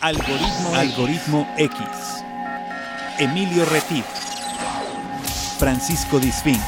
[0.00, 1.78] Algoritmo, Algoritmo X.
[3.18, 4.06] Emilio Retif.
[5.58, 6.58] Francisco Disfín.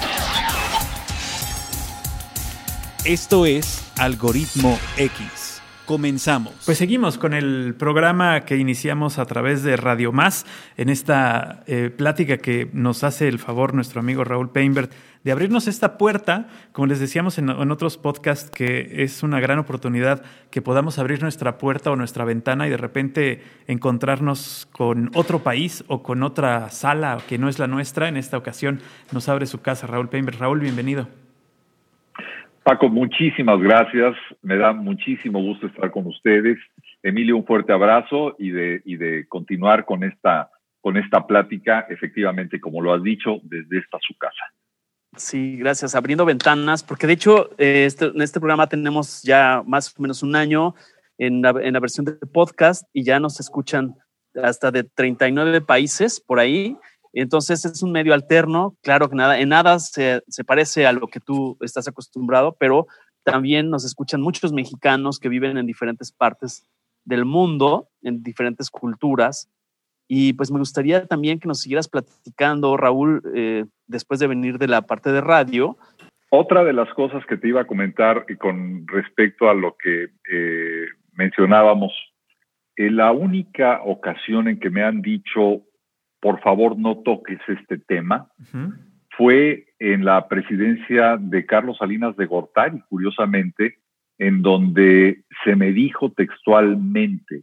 [3.07, 5.42] Esto es Algoritmo X.
[5.87, 6.55] Comenzamos.
[6.65, 10.47] Pues seguimos con el programa que iniciamos a través de Radio Más,
[10.77, 14.93] en esta eh, plática que nos hace el favor nuestro amigo Raúl Peinbert
[15.25, 19.59] de abrirnos esta puerta, como les decíamos en, en, otros podcasts, que es una gran
[19.59, 25.43] oportunidad que podamos abrir nuestra puerta o nuestra ventana y de repente encontrarnos con otro
[25.43, 28.09] país o con otra sala que no es la nuestra.
[28.09, 28.81] En esta ocasión
[29.13, 30.39] nos abre su casa Raúl Peinbert.
[30.39, 31.22] Raúl, bienvenido.
[32.65, 34.15] Paco, muchísimas gracias.
[34.41, 36.59] Me da muchísimo gusto estar con ustedes.
[37.03, 42.61] Emilio, un fuerte abrazo y de, y de continuar con esta, con esta plática, efectivamente,
[42.61, 44.45] como lo has dicho, desde esta su casa.
[45.17, 45.95] Sí, gracias.
[45.95, 50.37] Abriendo ventanas, porque de hecho este, en este programa tenemos ya más o menos un
[50.37, 50.75] año
[51.19, 53.95] en la, en la versión de podcast y ya nos escuchan
[54.43, 56.77] hasta de 39 países por ahí.
[57.13, 61.09] Entonces es un medio alterno, claro que nada, en nada se, se, parece a lo
[61.09, 62.87] que tú estás acostumbrado, pero
[63.23, 66.67] también nos escuchan muchos mexicanos que viven en diferentes partes
[67.05, 69.49] del mundo, en diferentes culturas.
[70.09, 74.69] Y pues me gustaría también que nos siguieras platicando, Raúl, eh, después de venir de
[74.69, 75.77] la parte de radio.
[76.31, 80.87] Otra de las cosas que te iba a comentar con respecto a lo que eh,
[81.13, 81.93] mencionábamos,
[82.77, 85.63] eh, la única ocasión en que me han dicho
[86.23, 88.75] por favor no toques este tema, uh -huh.
[89.11, 93.79] fue en la presidencia de Carlos Salinas de Gortari, curiosamente,
[94.19, 97.43] en donde se me dijo textualmente,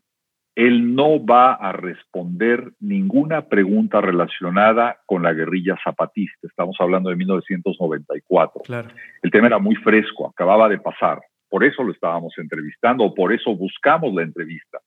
[0.55, 6.47] él no va a responder ninguna pregunta relacionada con la guerrilla zapatista.
[6.47, 8.61] Estamos hablando de 1994.
[8.63, 8.89] Claro.
[9.21, 11.19] El tema era muy fresco, acababa de pasar.
[11.49, 14.79] Por eso lo estábamos entrevistando, o por eso buscamos la entrevista.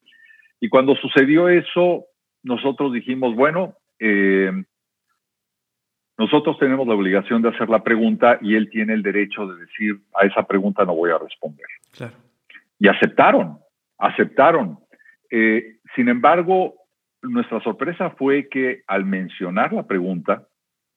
[0.60, 2.06] Y cuando sucedió eso,
[2.42, 3.74] nosotros dijimos, bueno,
[4.04, 4.50] eh,
[6.18, 10.00] nosotros tenemos la obligación de hacer la pregunta y él tiene el derecho de decir,
[10.20, 11.66] a esa pregunta no voy a responder.
[11.92, 12.14] Claro.
[12.78, 13.58] Y aceptaron,
[13.98, 14.78] aceptaron.
[15.30, 16.74] Eh, sin embargo,
[17.22, 20.48] nuestra sorpresa fue que al mencionar la pregunta,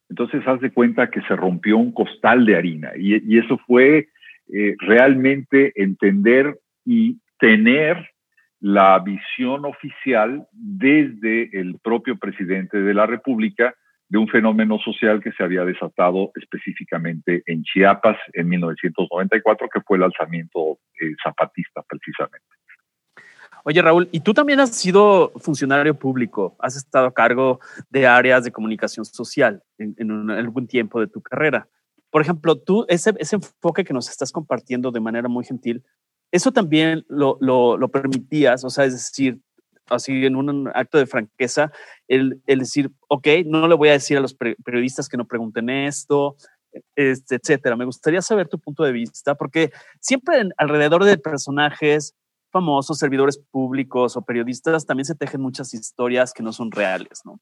[0.09, 4.09] entonces haz de cuenta que se rompió un costal de harina y, y eso fue
[4.51, 8.14] eh, realmente entender y tener
[8.65, 13.75] la visión oficial desde el propio presidente de la República
[14.09, 19.97] de un fenómeno social que se había desatado específicamente en Chiapas en 1994, que fue
[19.97, 22.47] el alzamiento eh, zapatista precisamente.
[23.65, 27.59] Oye, Raúl, y tú también has sido funcionario público, has estado a cargo
[27.91, 31.67] de áreas de comunicación social en, en, algún tiempo de tu carrera.
[32.09, 35.83] Por ejemplo, tú, ese, ese enfoque que nos estás compartiendo de manera muy gentil,
[36.31, 39.39] eso también lo, lo, permitías, o sea, es decir,
[39.89, 41.71] así en un acto de franqueza,
[42.07, 45.69] el, el, decir, ok, no le voy a decir a los periodistas que no pregunten
[45.69, 46.35] esto,
[46.95, 47.75] este, etcétera.
[47.75, 52.15] Me gustaría saber tu punto de vista, porque siempre alrededor de personajes
[52.51, 57.39] famosos, servidores públicos o periodistas, también se tejen muchas historias que no son reales, ¿no?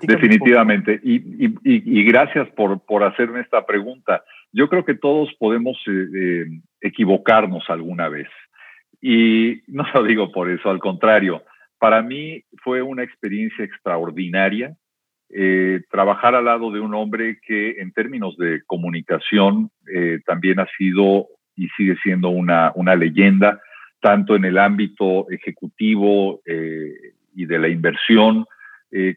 [0.00, 1.00] Definitivamente.
[1.02, 4.22] Y, y, y, y, gracias por, por hacerme esta pregunta.
[4.56, 6.46] Yo creo que todos podemos eh, eh,
[6.80, 8.28] equivocarnos alguna vez.
[9.02, 11.42] Y no lo digo por eso, al contrario.
[11.78, 14.74] Para mí fue una experiencia extraordinaria
[15.28, 19.70] eh, trabajar al lado de un hombre que en términos de comunicación
[20.24, 23.60] también ha sido y sigue siendo una, una leyenda,
[24.00, 26.40] tanto en el ámbito ejecutivo
[27.34, 28.46] y de la inversión,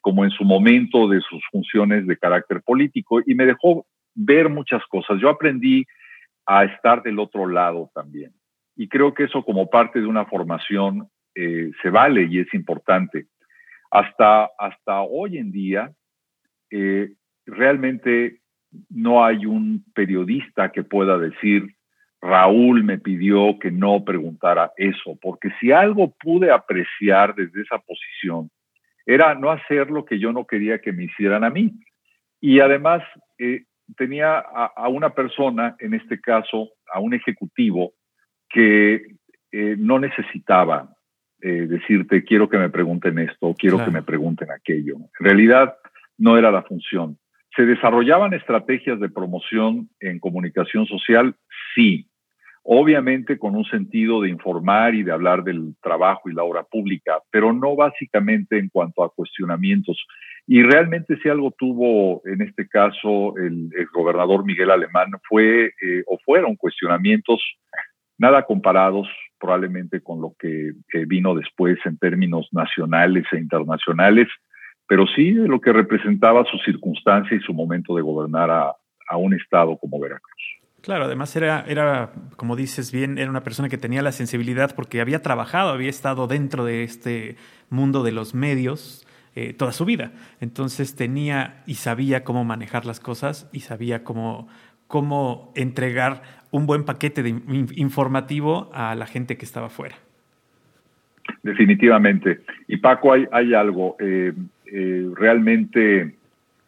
[0.01, 3.85] como en su momento de sus funciones de carácter político, y me dejó
[4.19, 5.19] ver muchas cosas.
[5.19, 5.85] Yo aprendí
[6.45, 8.33] a estar del otro lado también.
[8.75, 13.27] Y creo que eso como parte de una formación eh, se vale y es importante.
[13.91, 15.91] Hasta, hasta hoy en día,
[16.69, 17.13] eh,
[17.45, 18.39] realmente
[18.89, 21.75] no hay un periodista que pueda decir,
[22.21, 28.51] Raúl me pidió que no preguntara eso, porque si algo pude apreciar desde esa posición,
[29.05, 31.73] era no hacer lo que yo no quería que me hicieran a mí.
[32.41, 33.01] Y además
[33.39, 33.63] eh,
[33.97, 37.93] tenía a, a, una persona, en este caso, a un ejecutivo,
[38.49, 39.15] que
[39.51, 40.95] eh, no necesitaba
[41.41, 43.91] eh, decirte, quiero que me pregunten esto, quiero claro.
[43.91, 44.95] que me pregunten aquello.
[44.97, 45.75] En realidad,
[46.17, 47.17] no era la función.
[47.55, 51.35] ¿Se desarrollaban estrategias de promoción en comunicación social?
[51.73, 52.07] Sí.
[52.63, 57.19] Obviamente con un sentido de informar y de hablar del trabajo y la obra pública,
[57.31, 60.05] pero no básicamente en cuanto a cuestionamientos.
[60.51, 66.17] Y realmente si algo tuvo en este caso el, gobernador Miguel Alemán fue eh, o
[66.25, 67.39] fueron cuestionamientos
[68.17, 69.07] nada comparados
[69.39, 70.73] probablemente con lo que
[71.05, 74.27] vino después en términos nacionales e internacionales,
[74.87, 78.73] pero sí de lo que representaba su circunstancia y su momento de gobernar a,
[79.07, 80.59] a un estado como Veracruz.
[80.81, 84.99] Claro, además era, era, como dices bien, era una persona que tenía la sensibilidad porque
[84.99, 87.35] había trabajado, había estado dentro de este
[87.69, 89.05] mundo de los medios
[89.41, 90.11] eh, toda su vida.
[90.41, 94.49] Entonces tenía y sabía cómo manejar las cosas y sabía cómo,
[94.87, 97.29] cómo entregar un buen paquete de
[97.77, 99.95] informativo a la gente que estaba fuera.
[101.41, 102.41] Definitivamente.
[102.67, 103.95] Y Paco, hay, hay algo.
[104.01, 104.33] Eh,
[104.65, 106.15] eh, realmente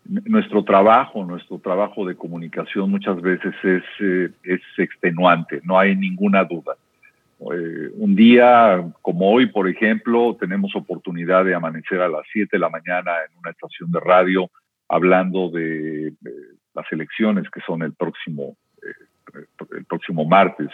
[0.06, 3.83] nuestro trabajo, nuestro trabajo de comunicación muchas veces es,
[4.44, 6.77] es extenuante, no hay ninguna duda.
[7.54, 12.60] Eh, un día como hoy, por ejemplo, tenemos oportunidad de amanecer a las 7 de
[12.60, 14.50] la mañana en una estación de radio
[14.88, 16.14] hablando de,
[16.74, 19.46] las elecciones que son el próximo, eh,
[19.78, 20.70] el próximo martes,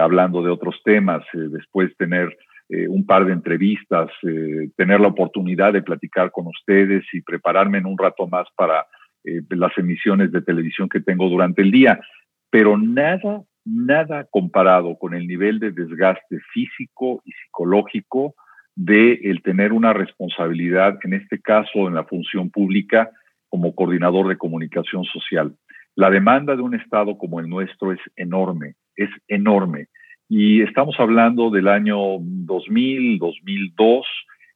[0.00, 2.36] hablando de otros temas, después tener
[2.70, 7.78] eh, un par de entrevistas, eh, tener la oportunidad de platicar con ustedes y prepararme
[7.78, 8.86] en un rato más para
[9.24, 11.98] eh, las emisiones de televisión que tengo durante el día.
[12.50, 18.34] Pero nada, nada comparado con el nivel de desgaste físico y psicológico
[18.74, 23.10] de el tener una responsabilidad, en este caso en la función pública,
[23.48, 25.54] como coordinador de comunicación social.
[25.94, 29.86] La demanda de un Estado como el nuestro es enorme, es enorme.
[30.28, 34.06] Y estamos hablando del año 2000, 2002,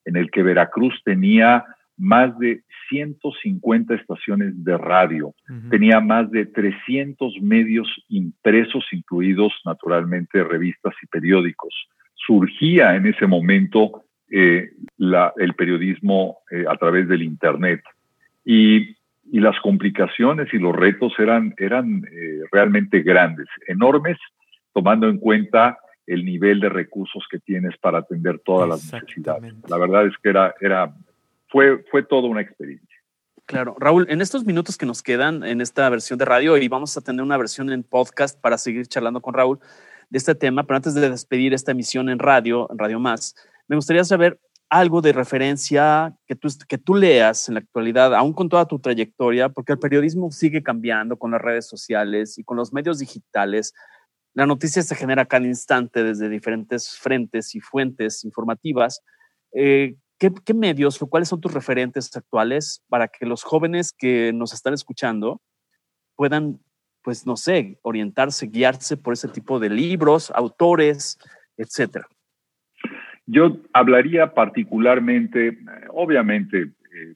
[0.05, 1.65] en el que Veracruz tenía
[1.97, 5.35] más de 150 estaciones de radio,
[5.71, 11.75] tenía más de 300 medios impresos, incluidos naturalmente revistas y periódicos.
[12.15, 14.05] Surgía en ese momento
[14.35, 14.71] eh,
[15.37, 17.83] el periodismo eh, a través del Internet.
[18.45, 18.97] Y,
[19.31, 24.19] las complicaciones y los retos eran, eran eh, realmente grandes, enormes,
[24.75, 29.55] tomando en cuenta el nivel de recursos que tienes para atender todas las necesidades.
[29.69, 30.95] La verdad es que era, era,
[31.53, 32.89] fue, fue toda una experiencia.
[33.45, 36.97] Claro, Raúl, en estos minutos que nos quedan en esta versión de radio y vamos
[36.97, 39.61] a tener una versión en podcast para seguir charlando con Raúl
[40.09, 43.35] de este tema, pero antes de despedir esta emisión en radio, en Radio Más,
[43.69, 44.41] me gustaría saber
[44.71, 48.79] algo de referencia que tú, que tú leas en la actualidad, aún con toda tu
[48.79, 53.75] trayectoria, porque el periodismo sigue cambiando con las redes sociales y con los medios digitales.
[54.33, 59.03] La noticia se genera cada instante desde diferentes frentes y fuentes informativas.
[59.53, 59.97] Eh,
[60.45, 64.75] ¿qué, medios o cuáles son tus referentes actuales para que los jóvenes que nos están
[64.75, 65.41] escuchando
[66.15, 66.61] puedan,
[67.03, 71.19] pues, no sé, orientarse, guiarse por ese tipo de libros, autores,
[71.57, 72.07] etcétera?
[73.27, 75.59] Yo hablaría particularmente,
[75.91, 77.15] obviamente, eh,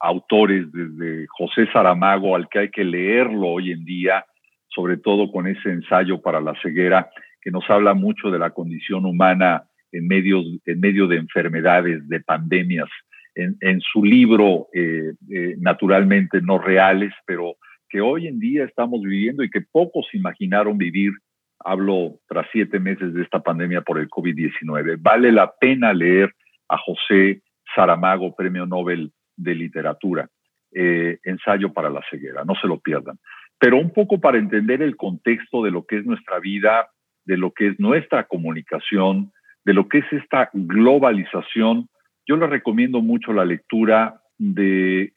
[0.00, 4.26] autores desde José Saramago, al que hay que leerlo hoy en día,
[4.68, 7.10] sobre todo con ese ensayo para la ceguera
[7.40, 12.20] que nos habla mucho de la condición humana en medio, en medio de enfermedades, de
[12.20, 12.88] pandemias.
[13.34, 17.54] En, su libro, eh, eh, naturalmente no reales, pero
[17.88, 21.12] que hoy en día estamos viviendo y que pocos imaginaron vivir,
[21.58, 24.98] hablo tras siete meses de esta pandemia por el COVID-19.
[25.00, 26.34] Vale la pena leer
[26.68, 27.40] a José
[27.74, 30.28] Saramago, Premio Nobel de Literatura,
[30.74, 33.18] eh, Ensayo para la ceguera, no se lo pierdan
[33.62, 36.88] pero un poco para entender el contexto de lo que es nuestra vida,
[37.24, 39.30] de lo que es nuestra comunicación,
[39.64, 41.88] de lo que es esta globalización,
[42.26, 45.12] yo les recomiendo mucho la lectura de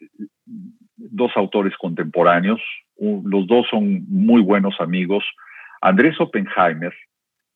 [0.95, 2.61] dos autores contemporáneos,
[2.97, 5.23] los dos son muy buenos amigos,
[5.81, 6.93] Andrés Oppenheimer,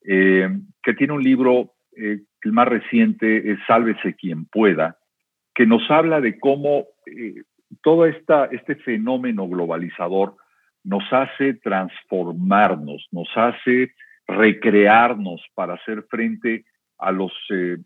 [0.05, 0.49] eh,
[0.83, 4.97] que tiene un libro, eh, el más reciente es Sálvese quien pueda,
[5.53, 7.43] que nos habla de cómo eh,
[7.81, 10.35] todo esta, este fenómeno globalizador
[10.83, 13.93] nos hace transformarnos, nos hace
[14.27, 16.65] recrearnos para hacer frente
[16.99, 17.77] a los eh,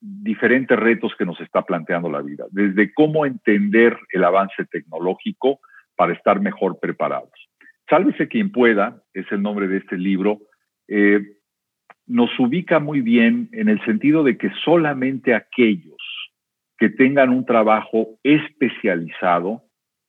[0.00, 5.60] diferentes retos que nos está planteando la vida, desde cómo entender el avance tecnológico
[5.96, 7.30] para estar mejor preparados.
[7.88, 10.40] Sálvese quien pueda, es el nombre de este libro,
[10.88, 11.20] eh,
[12.06, 15.96] nos ubica muy bien en el sentido de que solamente aquellos
[16.78, 19.62] que tengan un trabajo especializado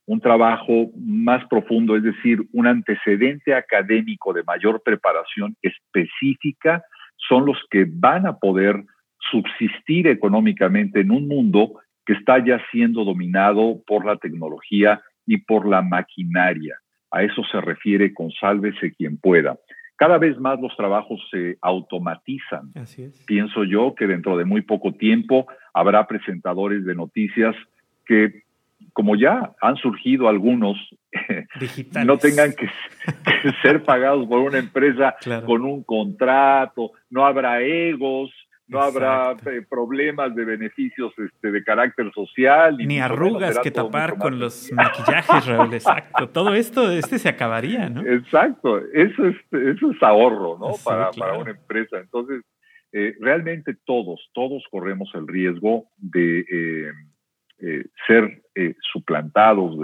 [0.06, 6.84] un trabajo más profundo, es decir, un antecedente académico de mayor preparación específica,
[7.28, 8.84] son los que van a poder
[9.32, 15.68] subsistir económicamente en un mundo que está ya siendo dominado por la tecnología y por
[15.68, 16.78] la maquinaria.
[17.12, 19.58] A eso se refiere con sálvese quien pueda.
[19.96, 22.74] Cada vez más los trabajos se automatizan.
[23.26, 27.56] Pienso yo que dentro de muy poco tiempo habrá presentadores de noticias
[28.06, 28.43] que
[28.94, 30.78] como ya han surgido algunos,
[32.06, 32.70] no tengan que,
[33.62, 38.32] ser pagados por una empresa con un contrato, no habrá egos,
[38.68, 42.78] no habrá eh, problemas de beneficios este, de carácter social.
[42.78, 46.30] Ni arrugas que tapar con los maquillajes, Raúl, exacto.
[46.30, 48.02] Todo esto este se acabaría, ¿no?
[48.06, 50.72] Exacto, eso es, eso es ahorro, ¿no?
[50.84, 51.98] para, para una empresa.
[52.00, 52.44] Entonces,
[52.96, 56.92] eh, realmente todos, todos corremos el riesgo de eh,
[57.64, 58.42] eh, ser
[58.92, 59.76] suplantados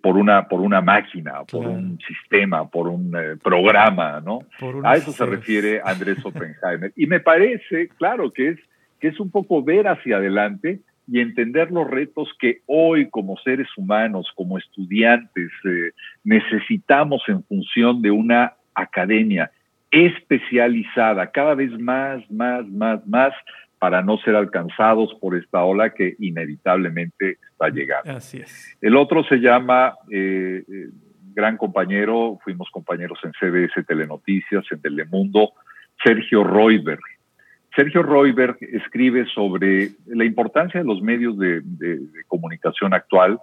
[0.00, 3.12] por, una, por una máquina, por un sistema, por un
[3.42, 4.40] programa, ¿no?
[4.82, 6.92] A eso se refiere Andrés Oppenheimer.
[6.96, 8.58] y me parece, claro, que es,
[9.00, 13.68] que es un poco ver hacia adelante y entender los retos que hoy como seres
[13.76, 15.50] humanos, como estudiantes,
[16.24, 19.50] necesitamos en función de una academia
[19.90, 23.34] especializada, cada vez más, más, más, más,
[23.82, 28.12] para no ser alcanzados por esta ola que inevitablemente está llegando.
[28.12, 28.78] Así es.
[28.80, 30.88] El otro se llama, eh, eh,
[31.34, 35.50] gran compañero, fuimos compañeros en CBS Telenoticias, en Telemundo,
[36.00, 37.00] Sergio Royberg.
[37.74, 41.64] Sergio Royberg escribe sobre la importancia de los medios de,
[42.28, 43.40] comunicación actual,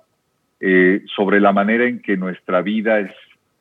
[0.61, 3.11] eh, sobre la manera en que nuestra vida es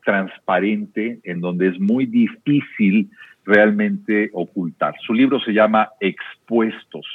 [0.05, 3.09] transparente en donde es muy difícil
[3.49, 4.93] realmente ocultar.
[5.01, 7.07] Su libro se llama Expuestos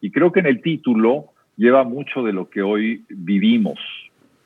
[0.00, 1.26] y creo que en el título
[1.56, 3.78] lleva mucho de lo que hoy vivimos,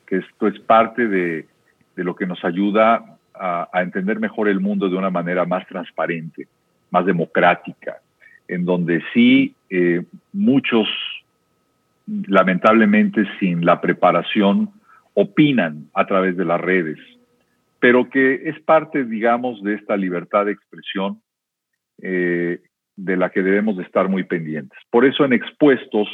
[0.05, 1.47] que esto es parte de,
[1.95, 6.47] lo que nos ayuda a, entender mejor el mundo de una manera más transparente,
[6.91, 7.97] más democrática,
[8.47, 10.87] en donde sí eh, muchos,
[12.05, 14.69] lamentablemente sin la preparación,
[15.15, 16.99] opinan a través de las redes,
[17.79, 21.19] pero que es parte, digamos, de esta libertad de expresión
[22.01, 22.61] eh,
[22.95, 24.77] de la que debemos de estar muy pendientes.
[24.89, 26.07] Por eso en Expuestos,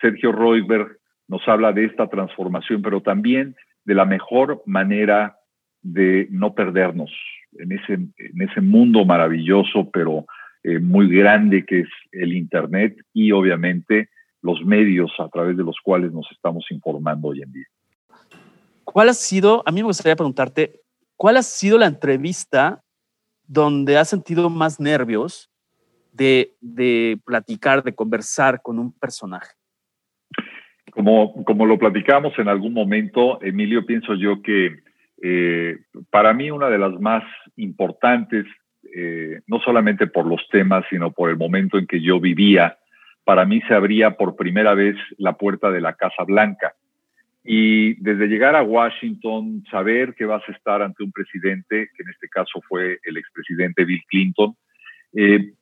[0.00, 0.98] Sergio Royberg
[1.28, 5.36] nos habla de esta transformación, pero también de la mejor manera
[5.82, 7.10] de no perdernos
[7.58, 10.26] en ese, en ese mundo maravilloso, pero
[10.62, 14.10] eh, muy grande que es el Internet y obviamente
[14.42, 17.66] los medios a través de los cuales nos estamos informando hoy en día.
[18.84, 20.80] ¿Cuál ha sido, a mí me gustaría preguntarte,
[21.20, 22.82] ¿Cuál ha sido la entrevista
[23.50, 25.50] donde has sentido más nervios
[26.12, 26.54] de,
[27.24, 29.54] platicar, de conversar con un personaje?
[30.92, 34.84] Como, como lo platicamos en algún momento, Emilio, pienso yo que
[35.20, 35.78] eh,
[36.10, 37.24] para mí una de las más
[37.56, 38.46] importantes,
[38.94, 42.78] eh, no solamente por los temas, sino por el momento en que yo vivía,
[43.24, 46.76] para mí se abría por primera vez la puerta de la Casa Blanca.
[47.42, 52.10] Y desde llegar a Washington, saber que vas a estar ante un presidente, que en
[52.10, 54.54] este caso fue el expresidente Bill Clinton,
[55.14, 55.52] eh,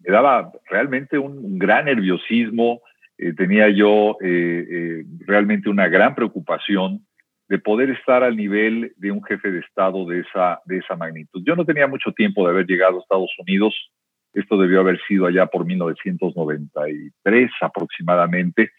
[0.00, 2.80] me daba realmente un, gran nerviosismo,
[3.18, 7.04] eh, tenía yo eh, realmente una gran preocupación
[7.48, 11.42] de poder estar al nivel de un jefe de Estado de esa, de esa magnitud.
[11.44, 13.74] Yo no tenía mucho tiempo de haber llegado a Estados Unidos,
[14.32, 18.70] esto debió haber sido allá por 1993 aproximadamente,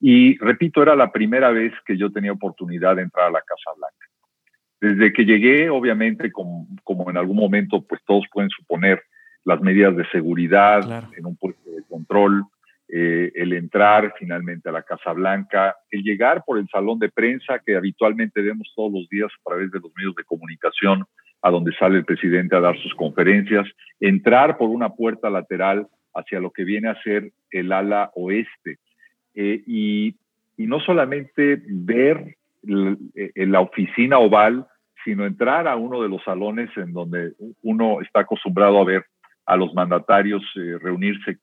[0.00, 3.70] y repito, era la primera vez que yo tenía oportunidad de entrar a la Casa
[3.76, 3.96] Blanca.
[4.80, 6.68] Desde que llegué, obviamente, como,
[7.10, 9.02] en algún momento, pues todos pueden suponer
[9.44, 12.44] las medidas de seguridad en un puesto de control,
[12.88, 17.58] eh, el entrar finalmente a la Casa Blanca, el llegar por el salón de prensa
[17.58, 21.04] que habitualmente vemos todos los días a través de los medios de comunicación,
[21.42, 23.66] a donde sale el presidente a dar sus conferencias,
[24.00, 28.78] entrar por una puerta lateral hacia lo que viene a ser el ala oeste
[29.40, 30.16] eh, y,
[30.56, 34.66] no solamente ver eh, la oficina oval,
[35.04, 39.04] sino entrar a uno de los salones en donde uno está acostumbrado a ver
[39.46, 41.38] a los mandatarios eh, reunirse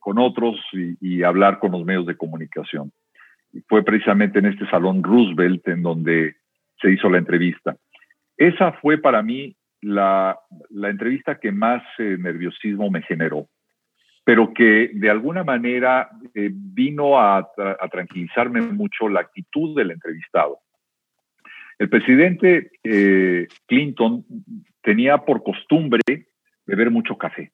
[0.00, 2.90] con otros y, hablar con los medios de comunicación.
[3.52, 6.34] Y fue precisamente en este salón Roosevelt en donde
[6.82, 7.76] se hizo la entrevista.
[8.36, 10.36] Esa fue para mí la,
[10.70, 13.46] la entrevista que más nerviosismo me generó
[14.26, 17.48] pero que de alguna manera eh, vino a,
[17.92, 20.58] tranquilizarme mucho la actitud del entrevistado.
[21.78, 24.24] El presidente eh, Clinton
[24.82, 26.00] tenía por costumbre
[26.66, 27.52] beber mucho café.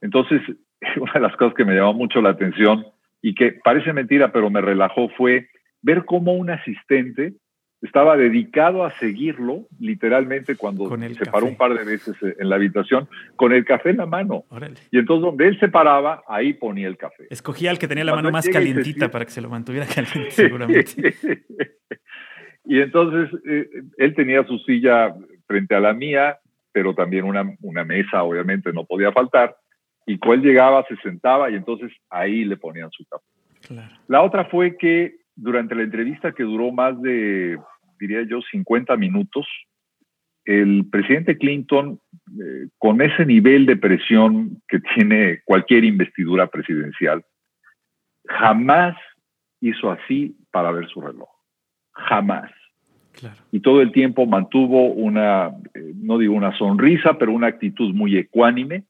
[0.00, 0.42] Entonces,
[1.00, 2.84] una de las cosas que me llamó mucho la atención
[3.22, 5.48] y que parece mentira, pero me relajó fue
[5.80, 7.34] ver cómo un asistente
[7.82, 13.08] estaba dedicado a seguirlo, literalmente cuando se paró un par de veces en la habitación,
[13.34, 14.44] con el café en la mano.
[14.92, 17.26] Y entonces donde él se paraba, ahí ponía el café.
[17.28, 21.14] Escogía al que tenía la mano más calientita para que se lo mantuviera caliente, seguramente.
[22.64, 25.12] y entonces eh, él tenía su silla
[25.46, 26.38] frente a la mía,
[26.70, 29.56] pero también una, una mesa, obviamente, no podía faltar.
[30.06, 33.24] Y cuando él llegaba, se sentaba y entonces ahí le ponían su café.
[34.08, 37.58] La otra fue que durante la entrevista que duró más de,
[37.98, 39.46] diría yo, 50 minutos,
[40.44, 42.00] el presidente Clinton,
[42.40, 47.24] eh, con ese nivel de presión que tiene cualquier investidura presidencial,
[48.26, 48.96] jamás
[49.60, 51.28] hizo así para ver su reloj.
[51.92, 52.50] Jamás.
[53.52, 58.16] Y todo el tiempo mantuvo una, eh, no digo una sonrisa, pero una actitud muy
[58.16, 58.84] ecuánime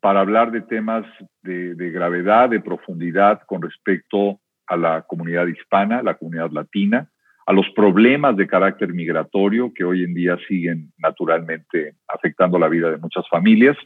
[0.00, 1.04] para hablar de temas
[1.42, 7.08] de, de gravedad, de profundidad con respecto a la comunidad hispana, la comunidad latina,
[7.46, 12.90] a los problemas de carácter migratorio que hoy en día siguen naturalmente afectando la vida
[12.90, 13.76] de muchas familias,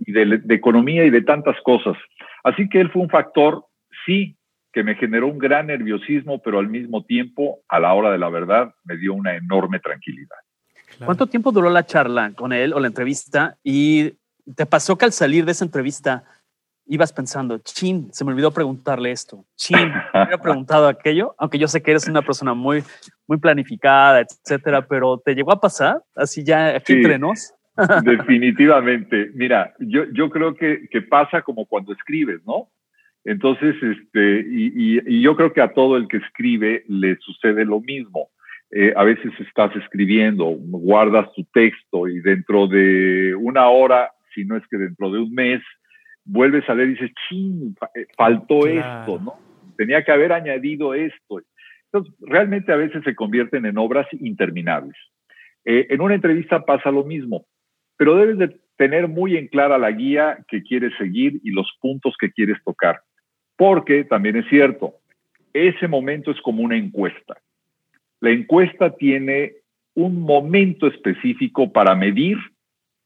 [0.00, 1.96] y de, economía y de tantas cosas.
[2.42, 3.64] Así que él fue un factor,
[4.06, 4.36] sí,
[4.72, 8.28] que me generó un gran nerviosismo, pero al mismo tiempo, a la hora de la
[8.28, 10.36] verdad, me dio una enorme tranquilidad.
[11.04, 13.56] ¿Cuánto tiempo duró la charla con él o la entrevista?
[13.62, 14.14] ¿Y
[14.56, 16.24] te pasó que al salir de esa entrevista
[16.90, 21.68] ibas pensando, chin, se me olvidó preguntarle esto, chin, me hubiera preguntado aquello, aunque yo
[21.68, 22.82] sé que eres una persona muy,
[23.28, 26.02] muy planificada, etcétera, pero ¿te llegó a pasar?
[26.16, 27.54] Así ya aquí entre nos.
[28.04, 29.30] Definitivamente.
[29.34, 32.68] Mira, yo, yo creo que, que, pasa como cuando escribes, ¿no?
[33.24, 37.80] Entonces, este, y, y, yo creo que a todo el que escribe le sucede lo
[37.80, 38.30] mismo.
[38.72, 44.56] Eh, a veces estás escribiendo, guardas tu texto y dentro de una hora, si no
[44.56, 45.60] es que dentro de un mes,
[46.24, 49.34] vuelves a leer y dices, ching, eh, faltó esto, ¿no?
[49.76, 51.40] Tenía que haber añadido esto.
[51.86, 54.96] Entonces, realmente a veces se convierten en obras interminables.
[55.64, 57.46] Eh, en una entrevista pasa lo mismo,
[57.96, 62.14] pero debes de tener muy en clara la guía que quieres seguir y los puntos
[62.18, 63.00] que quieres tocar.
[63.56, 64.94] Porque también es cierto,
[65.52, 67.36] ese momento es como una encuesta.
[68.20, 69.52] La encuesta tiene
[69.94, 72.38] un momento específico para medir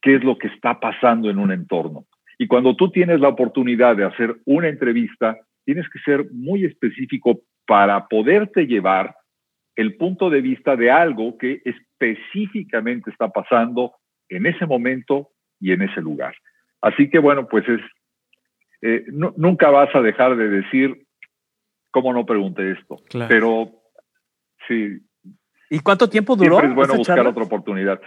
[0.00, 2.04] qué es lo que está pasando en un entorno.
[2.38, 7.40] Y cuando tú tienes la oportunidad de hacer una entrevista, tienes que ser muy específico
[7.66, 9.16] para poderte llevar
[9.76, 13.94] el punto de vista de algo que específicamente está pasando
[14.28, 16.34] en ese momento y en ese lugar.
[16.80, 17.80] Así que bueno, pues es,
[18.82, 21.06] eh, nunca vas a dejar de decir,
[21.90, 22.96] ¿cómo no pregunté esto?
[23.28, 23.70] Pero
[24.68, 25.00] sí,
[25.74, 26.60] ¿Y cuánto tiempo duró?
[26.60, 28.00] Siempre es bueno buscar otra oportunidad.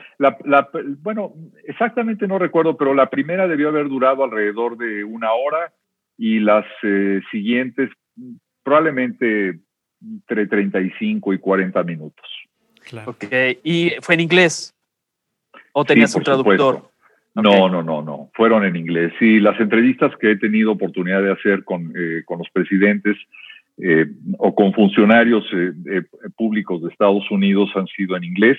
[1.02, 1.34] bueno,
[1.66, 5.74] exactamente no recuerdo, pero la primera debió haber durado alrededor de una hora
[6.18, 7.90] y las eh, siguientes
[8.64, 9.60] probablemente
[10.02, 12.26] entre 35 y 40 minutos.
[12.86, 13.12] Claro.
[13.12, 13.26] Ok,
[13.66, 14.74] ¿y fue en inglés?
[15.74, 16.90] ¿O tenías un traductor?
[17.36, 19.12] No, no, no, no, fueron en inglés.
[19.20, 23.18] Sí, las entrevistas que he tenido oportunidad de hacer con, eh, con los presidentes
[23.80, 24.08] eh,
[24.40, 26.02] o con funcionarios eh, eh,
[26.36, 28.58] públicos de Estados Unidos han sido en inglés.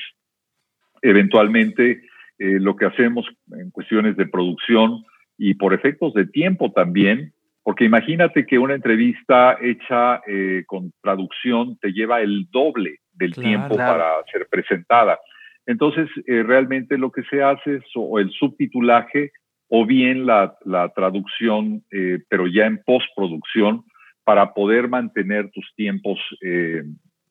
[1.02, 2.02] Eventualmente,
[2.40, 5.02] lo que hacemos en cuestiones de producción
[5.36, 7.32] y por efectos de tiempo también,
[7.64, 10.20] porque imagínate que una entrevista hecha
[10.66, 15.18] con traducción te lleva el doble del tiempo para ser presentada.
[15.66, 19.32] Entonces, realmente lo que se hace es o el subtitulaje
[19.68, 21.82] o bien la, la traducción,
[22.28, 23.84] pero ya en postproducción,
[24.28, 26.82] para poder mantener tus tiempos eh,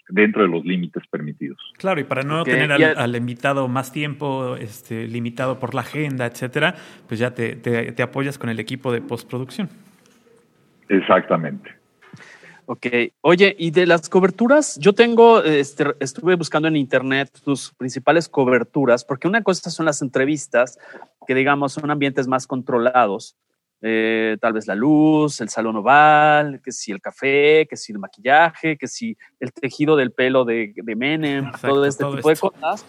[0.09, 1.59] dentro de los límites permitidos.
[1.77, 6.73] Claro, y para no tener al, invitado más tiempo, este, limitado por la agenda, etcétera,
[7.07, 9.69] pues ya te, te, apoyas con el equipo de postproducción.
[10.89, 11.69] Exactamente.
[12.65, 12.87] Ok.
[13.21, 19.05] Oye, y de las coberturas, yo tengo, este, estuve buscando en internet tus principales coberturas,
[19.05, 20.79] porque una cosa son las entrevistas,
[21.27, 23.35] que digamos son ambientes más controlados,
[23.81, 27.99] eh, tal vez la luz, el salón oval, que si el café, que si el
[27.99, 32.85] maquillaje, que si el tejido del pelo de, de Menem, todo este tipo de cosas.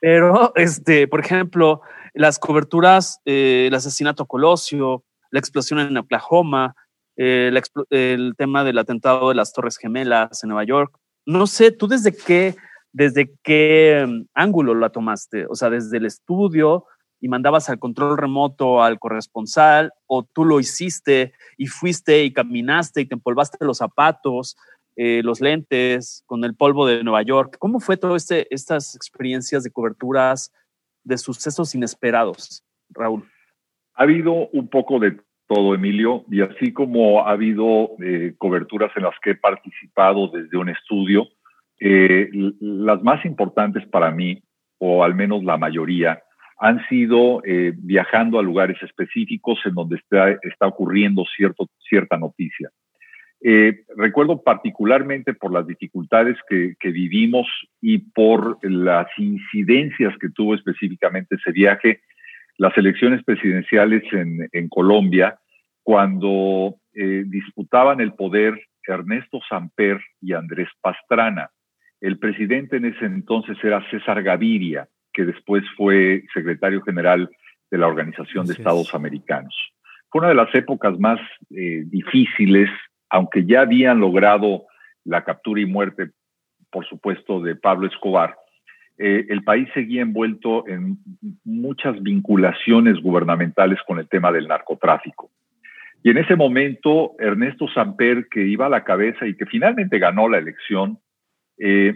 [0.00, 1.80] Pero, este, por ejemplo,
[2.12, 6.76] las coberturas, eh, el asesinato Colosio, la explosión en Oklahoma,
[7.16, 7.50] eh,
[7.90, 10.96] el tema del atentado de las Torres Gemelas en Nueva York.
[11.26, 12.54] No sé, tú desde qué,
[12.92, 16.86] desde qué mm, ángulo la tomaste, o sea, desde el estudio,
[17.24, 23.00] y mandabas al control remoto al corresponsal o tú lo hiciste y fuiste y caminaste
[23.00, 24.58] y te empolvaste los zapatos,
[24.94, 27.56] eh, los lentes con el polvo de Nueva York.
[27.58, 30.52] ¿Cómo fue todas este, estas experiencias de coberturas
[31.02, 33.24] de sucesos inesperados, Raúl?
[33.94, 39.04] Ha habido un poco de todo, Emilio, y así como ha habido eh, coberturas en
[39.04, 41.28] las que he participado desde un estudio,
[41.80, 42.28] eh,
[42.60, 44.42] las más importantes para mí,
[44.76, 46.22] o al menos la mayoría,
[46.64, 52.70] han sido eh, viajando a lugares específicos en donde está, está ocurriendo cierto, cierta noticia.
[53.42, 57.46] Eh, recuerdo particularmente por las dificultades que, que, vivimos
[57.82, 62.00] y por las incidencias que tuvo específicamente ese viaje,
[62.56, 65.38] las elecciones presidenciales en, Colombia,
[65.82, 71.50] cuando eh, disputaban el poder Ernesto Samper y Andrés Pastrana.
[72.00, 77.30] El presidente en ese entonces era César Gaviria, que después fue secretario general
[77.70, 79.54] de la Organización de Estados Americanos.
[80.10, 81.18] Fue una de las épocas más
[81.50, 82.68] eh, difíciles,
[83.08, 84.64] aunque ya habían logrado
[85.04, 86.10] la captura y muerte,
[86.70, 88.36] por supuesto, de Pablo Escobar.
[88.98, 90.98] Eh, el país seguía envuelto en
[91.44, 95.30] muchas vinculaciones gubernamentales con el tema del narcotráfico.
[96.02, 100.28] Y en ese momento, Ernesto Samper, que iba a la cabeza y que finalmente ganó
[100.28, 100.98] la elección,
[101.58, 101.94] eh,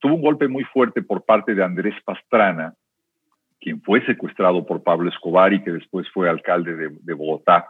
[0.00, 2.74] tuvo un golpe muy fuerte por parte de Andrés Pastrana,
[3.60, 7.66] quien fue secuestrado por Pablo Escobar y que después fue alcalde de, Bogotá,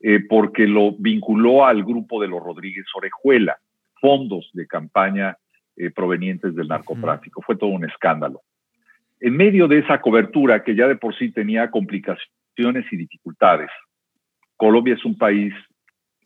[0.00, 3.58] eh, porque lo vinculó al grupo de los Rodríguez Orejuela,
[4.00, 5.36] fondos de campaña
[5.76, 7.42] eh, provenientes del narcotráfico.
[7.42, 8.42] Fue todo un escándalo.
[9.20, 13.70] En medio de esa cobertura, que ya de por sí tenía complicaciones y dificultades,
[14.56, 15.54] Colombia es un país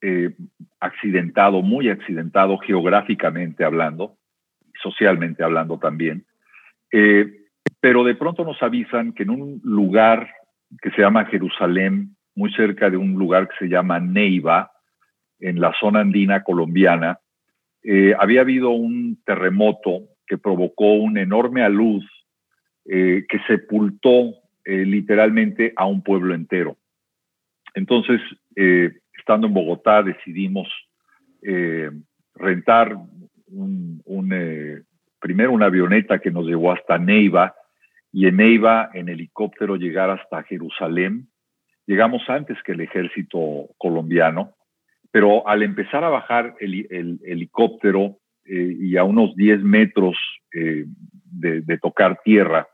[0.01, 0.35] eh,
[0.81, 4.17] accidentado, muy accidentado geográficamente hablando,
[4.83, 6.25] socialmente hablando también.
[6.93, 7.27] Eh,
[7.81, 10.31] pero de pronto nos avisan que en un lugar
[10.81, 14.73] que se llama Jerusalén, muy cerca de un lugar que se llama Neiva,
[15.41, 17.19] en la zona andina colombiana,
[17.83, 22.05] eh, había habido un terremoto que provocó una enorme aluz
[22.87, 24.35] que sepultó
[24.67, 26.77] literalmente a un pueblo entero.
[27.75, 28.21] Entonces,
[28.57, 30.69] eh, estando en Bogotá, decidimos
[31.43, 31.91] eh,
[32.35, 32.97] rentar
[33.55, 34.83] un, eh,
[35.21, 37.55] primero una avioneta que nos llevó hasta Neiva
[38.13, 41.29] y en Neiva, en helicóptero, llegar hasta Jerusalén.
[41.87, 44.55] Llegamos antes que el ejército colombiano,
[45.11, 50.17] pero al empezar a bajar el, helicóptero y a unos 10 metros
[50.51, 52.69] de tocar tierra,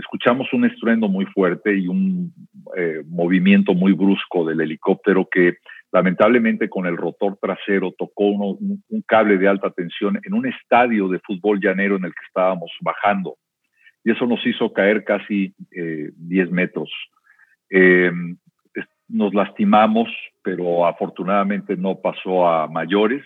[0.00, 2.32] escuchamos un estruendo muy fuerte y un
[2.76, 5.58] eh, movimiento muy brusco del helicóptero que
[5.92, 11.18] lamentablemente con el rotor trasero tocó un, cable de alta tensión en un estadio de
[11.20, 13.36] fútbol llanero en el que estábamos bajando.
[14.04, 16.90] Y eso nos hizo caer casi 10 eh, metros.
[17.70, 18.10] Eh,
[19.08, 20.08] nos lastimamos,
[20.42, 23.24] pero afortunadamente no pasó a mayores.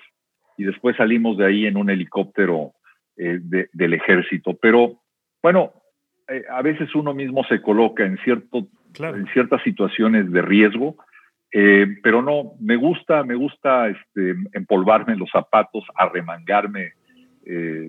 [0.56, 2.72] Y después salimos de ahí en un helicóptero
[3.16, 4.56] del ejército.
[4.60, 5.00] Pero
[5.42, 5.72] bueno,
[6.28, 8.66] eh, a veces uno mismo se coloca en, cierto,
[8.98, 10.96] en ciertas situaciones de riesgo,
[11.56, 16.94] eh, pero no, me gusta, me gusta este, empolvarme los zapatos, arremangarme
[17.46, 17.88] eh,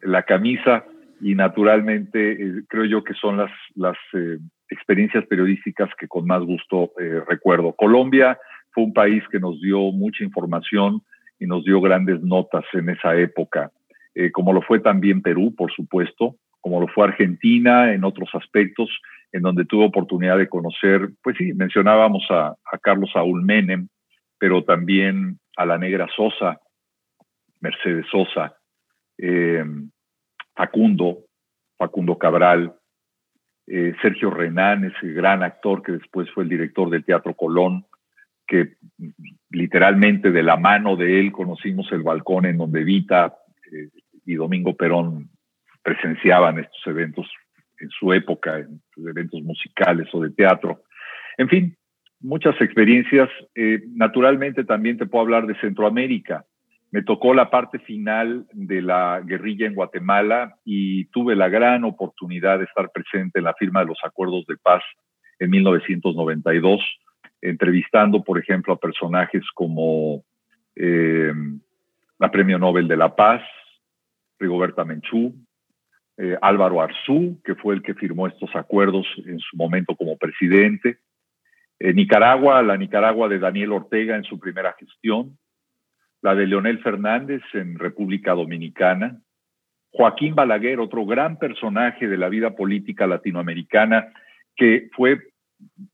[0.00, 0.84] la camisa
[1.20, 3.96] y naturalmente creo yo que son las, las
[4.68, 6.90] experiencias periodísticas que con más gusto
[7.28, 7.74] recuerdo.
[7.74, 8.38] Colombia
[8.72, 11.02] fue un país que nos dio mucha información
[11.38, 13.70] y nos dio grandes notas en esa época,
[14.32, 18.88] como lo fue también Perú, por supuesto como lo fue Argentina en otros aspectos,
[19.32, 23.88] en donde tuve oportunidad de conocer, pues sí, mencionábamos a, Carlos Saúl Menem,
[24.38, 26.60] pero también a la negra Sosa,
[27.60, 28.56] Mercedes Sosa,
[29.18, 29.64] eh,
[30.54, 31.24] Facundo,
[31.78, 32.74] Facundo Cabral,
[33.66, 37.86] eh, Sergio Renán, ese gran actor que después fue el director del Teatro Colón,
[38.46, 38.74] que
[39.50, 43.34] literalmente de la mano de él conocimos el balcón en donde Vita
[43.72, 43.88] eh,
[44.26, 45.30] y Domingo Perón
[45.82, 47.26] presenciaban estos eventos
[47.82, 50.82] en su época, en eventos musicales o de teatro.
[51.36, 51.76] En fin,
[52.20, 53.28] muchas experiencias.
[53.54, 56.44] Eh, naturalmente también te puedo hablar de Centroamérica.
[56.92, 62.58] Me tocó la parte final de la guerrilla en Guatemala y tuve la gran oportunidad
[62.58, 64.82] de estar presente en la firma de los acuerdos de paz
[65.38, 66.80] en 1992,
[67.40, 70.22] entrevistando, por ejemplo, a personajes como
[70.76, 71.32] eh,
[72.18, 73.42] la Premio Nobel de la Paz,
[74.38, 75.34] Rigoberta Menchú,
[76.18, 80.98] eh, Álvaro Arzú, que fue el que firmó estos acuerdos en su momento como presidente,
[81.80, 85.36] Nicaragua, la Nicaragua de Daniel Ortega en su primera gestión,
[86.20, 89.20] la de Leonel Fernández en República Dominicana,
[89.92, 94.12] Joaquín Balaguer, otro gran personaje de la vida política latinoamericana,
[94.56, 95.20] que fue,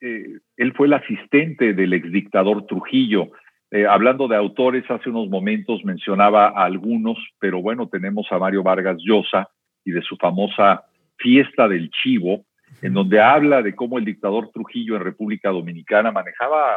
[0.00, 3.32] eh, él fue el asistente del exdictador Trujillo.
[3.70, 8.62] Eh, hablando de autores, hace unos momentos mencionaba a algunos, pero bueno, tenemos a Mario
[8.62, 9.48] Vargas Llosa,
[9.88, 10.84] y de su famosa
[11.16, 12.44] fiesta del chivo,
[12.82, 16.76] en donde habla de cómo el dictador Trujillo en República Dominicana manejaba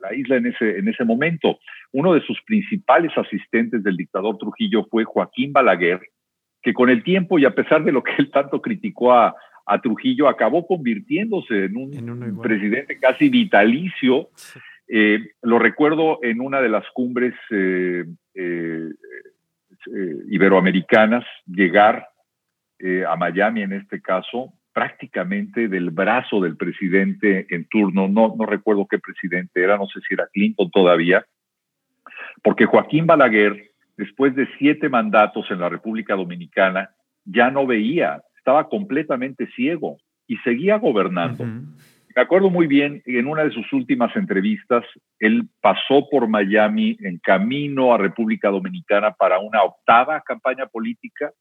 [0.00, 1.58] la isla en ese, en ese momento.
[1.92, 6.00] Uno de sus principales asistentes del dictador Trujillo fue Joaquín Balaguer,
[6.62, 9.34] que con el tiempo y a pesar de lo que él tanto criticó a,
[9.82, 14.28] Trujillo, acabó convirtiéndose en un presidente casi vitalicio.
[14.86, 22.06] Eh, lo recuerdo en una de las cumbres eh, eh, iberoamericanas, llegar
[22.82, 28.44] eh, a Miami en este caso, prácticamente del brazo del presidente en turno, no, no
[28.44, 31.24] recuerdo qué presidente era, no sé si era Clinton todavía,
[32.42, 36.90] porque Joaquín Balaguer, después de siete mandatos en la República Dominicana,
[37.24, 41.44] ya no veía, estaba completamente ciego y seguía gobernando.
[41.44, 44.84] Me acuerdo muy bien, en una de sus últimas entrevistas,
[45.18, 51.32] él pasó por Miami en camino a República Dominicana para una octava campaña política.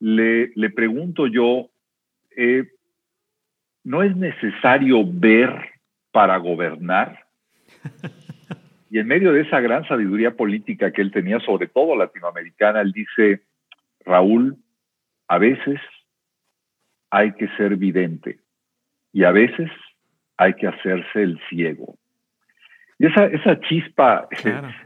[0.00, 1.70] Le, le pregunto yo,
[2.36, 2.64] eh,
[3.84, 5.54] ¿no es necesario ver
[6.10, 7.26] para gobernar?
[8.90, 12.90] Y en medio de esa gran sabiduría política que él tenía, sobre todo latinoamericana, él
[12.90, 13.42] dice,
[14.04, 14.56] Raúl,
[15.28, 15.78] a veces
[17.08, 18.40] hay que ser vidente
[19.12, 19.70] y a veces
[20.36, 21.96] hay que hacerse el ciego.
[22.98, 24.28] Y esa, esa chispa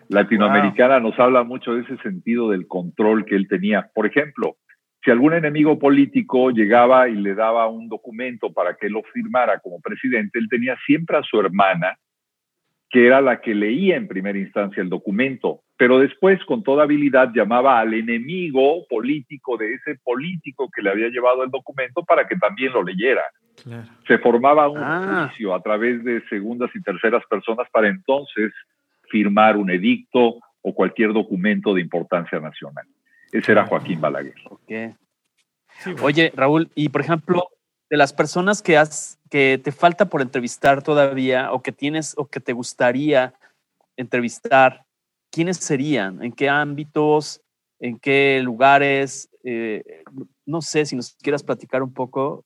[0.08, 3.90] latinoamericana nos habla mucho de ese sentido del control que él tenía.
[3.94, 4.56] Por ejemplo,
[5.04, 9.80] si algún enemigo político llegaba y le daba un documento para que lo firmara como
[9.80, 11.98] presidente, él tenía siempre a su hermana
[12.94, 17.32] que era la que leía en primera instancia el documento, pero después con toda habilidad
[17.34, 22.36] llamaba al enemigo político de ese político que le había llevado el documento para que
[22.36, 23.24] también lo leyera.
[24.06, 25.26] Se formaba un ah.
[25.26, 28.52] juicio a través de segundas y terceras personas para entonces
[29.10, 32.86] firmar un edicto o cualquier documento de importancia nacional.
[33.34, 34.34] Ese era Joaquín Balaguer.
[36.02, 37.48] Oye, Raúl, y por ejemplo,
[37.90, 42.28] de las personas que has que te falta por entrevistar todavía o que tienes o
[42.28, 43.34] que te gustaría
[43.96, 44.86] entrevistar,
[45.32, 46.22] ¿quiénes serían?
[46.22, 47.40] ¿En qué ámbitos?
[47.80, 49.28] ¿En qué lugares?
[49.42, 50.04] Eh,
[50.46, 52.44] no sé si nos quieras platicar un poco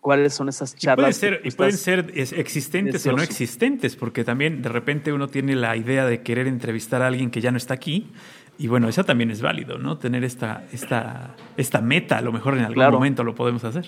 [0.00, 1.22] cuáles son esas charlas.
[1.44, 6.06] Y, pueden ser existentes o no existentes, porque también de repente uno tiene la idea
[6.06, 8.10] de querer entrevistar a alguien que ya no está aquí.
[8.58, 9.98] Y bueno, eso también es válido, ¿no?
[9.98, 13.86] Tener esta, esta, esta meta, a lo mejor en algún momento lo podemos hacer.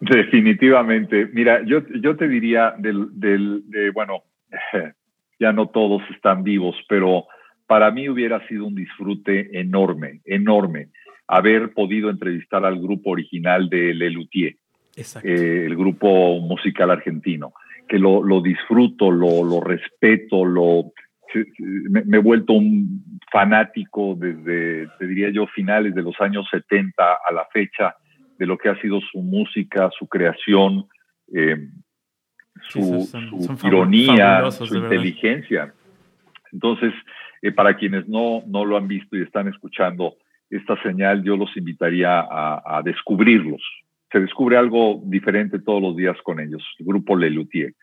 [0.00, 1.28] Definitivamente.
[1.32, 4.22] Mira, yo, yo te diría del, del de, bueno,
[5.38, 7.26] ya no todos están vivos, pero
[7.66, 10.88] para mí hubiera sido un disfrute enorme, enorme,
[11.26, 14.56] haber podido entrevistar al grupo original de Lelutier,
[14.96, 17.52] eh, el grupo musical argentino,
[17.86, 20.92] que lo, lo disfruto, lo, lo respeto, lo,
[21.58, 27.32] me, he vuelto un fanático desde, te diría yo, finales de los años 70 a
[27.32, 27.94] la fecha
[28.38, 30.86] de lo que ha sido su música, su creación,
[31.34, 31.68] eh,
[32.68, 33.08] su,
[33.64, 35.72] ironía, su inteligencia.
[36.52, 36.92] Entonces,
[37.42, 40.16] eh, para quienes no, no lo han visto y están escuchando
[40.50, 43.62] esta señal, yo los invitaría a, descubrirlos.
[44.10, 47.74] Se descubre algo diferente todos los días con ellos, el grupo Lelutier.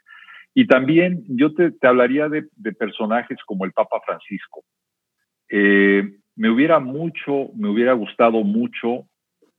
[0.58, 2.44] Y también yo te, hablaría de,
[2.80, 4.64] personajes como el Papa Francisco.
[5.50, 9.06] Eh, me hubiera mucho, me hubiera gustado mucho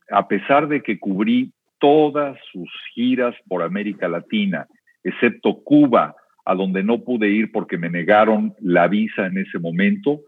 [0.09, 4.67] a pesar de que cubrí todas sus giras por América Latina,
[5.03, 10.21] excepto Cuba, a donde no pude ir porque me negaron la visa en ese momento,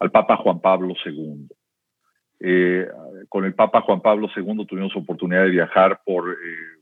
[0.00, 1.48] al Papa Juan Pablo II.
[2.40, 2.86] Eh,
[3.30, 6.34] con el Papa Juan Pablo II tuvimos oportunidad de viajar por eh,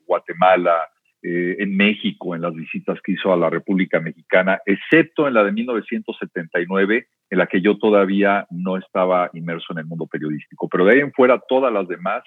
[0.06, 0.88] Guatemala,
[1.24, 5.44] eh, en México, en las visitas que hizo a la República Mexicana, excepto en la
[5.44, 10.68] de 1979, en la que yo todavía no estaba inmerso en el mundo periodístico.
[10.68, 12.24] Pero de ahí en fuera, todas las demás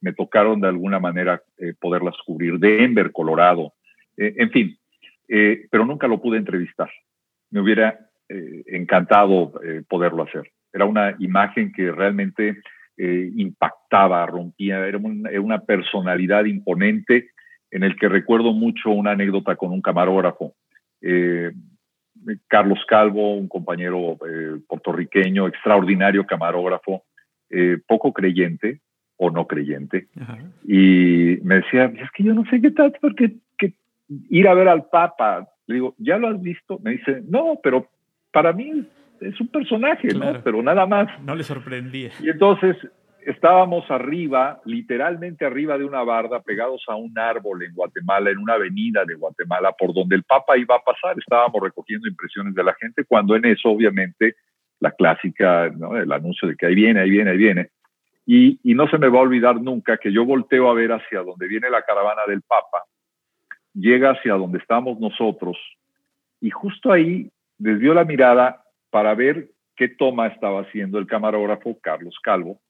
[0.00, 2.58] me tocaron de alguna manera eh, poderlas cubrir.
[2.58, 3.74] Denver, Colorado,
[4.16, 4.76] eh, en fin,
[5.70, 6.90] pero nunca lo pude entrevistar.
[7.50, 9.52] Me hubiera encantado
[9.88, 10.50] poderlo hacer.
[10.72, 12.60] Era una imagen que realmente
[12.98, 17.30] impactaba, rompía, era una personalidad imponente
[17.72, 20.54] en el que recuerdo mucho una anécdota con un camarógrafo.
[21.00, 21.50] Eh,
[22.46, 27.02] Carlos Calvo, un compañero eh, puertorriqueño, extraordinario camarógrafo,
[27.50, 28.80] eh, poco creyente
[29.16, 30.08] o no creyente,
[30.66, 33.36] y me decía, es que yo no sé qué tal, porque
[34.30, 36.80] ir a ver al Papa, le digo, ¿ya lo has visto?
[36.82, 37.86] Me dice, no, pero
[38.32, 38.84] para mí
[39.20, 40.42] es un personaje, ¿no?
[40.42, 41.08] Pero nada más.
[41.22, 42.10] No le sorprendía.
[42.20, 42.76] Y entonces
[43.26, 48.54] estábamos arriba, literalmente arriba de una barda, pegados a un árbol en Guatemala, en una
[48.54, 51.18] avenida de Guatemala, por donde el Papa iba a pasar.
[51.18, 54.36] Estábamos recogiendo impresiones de la gente, cuando en eso, obviamente,
[54.80, 57.70] la clásica, el anuncio de que ahí viene, ahí viene, ahí viene.
[58.26, 61.22] Y, y no se me va a olvidar nunca que yo volteo a ver hacia
[61.22, 62.84] donde viene la caravana del Papa,
[63.74, 65.56] llega hacia donde estamos nosotros,
[66.40, 72.16] y justo ahí desvió la mirada para ver qué toma estaba haciendo el camarógrafo Carlos
[72.22, 72.60] Calvo,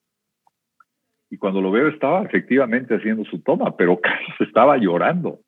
[1.32, 5.40] y cuando lo veo estaba efectivamente haciendo su toma, pero Carlos estaba llorando.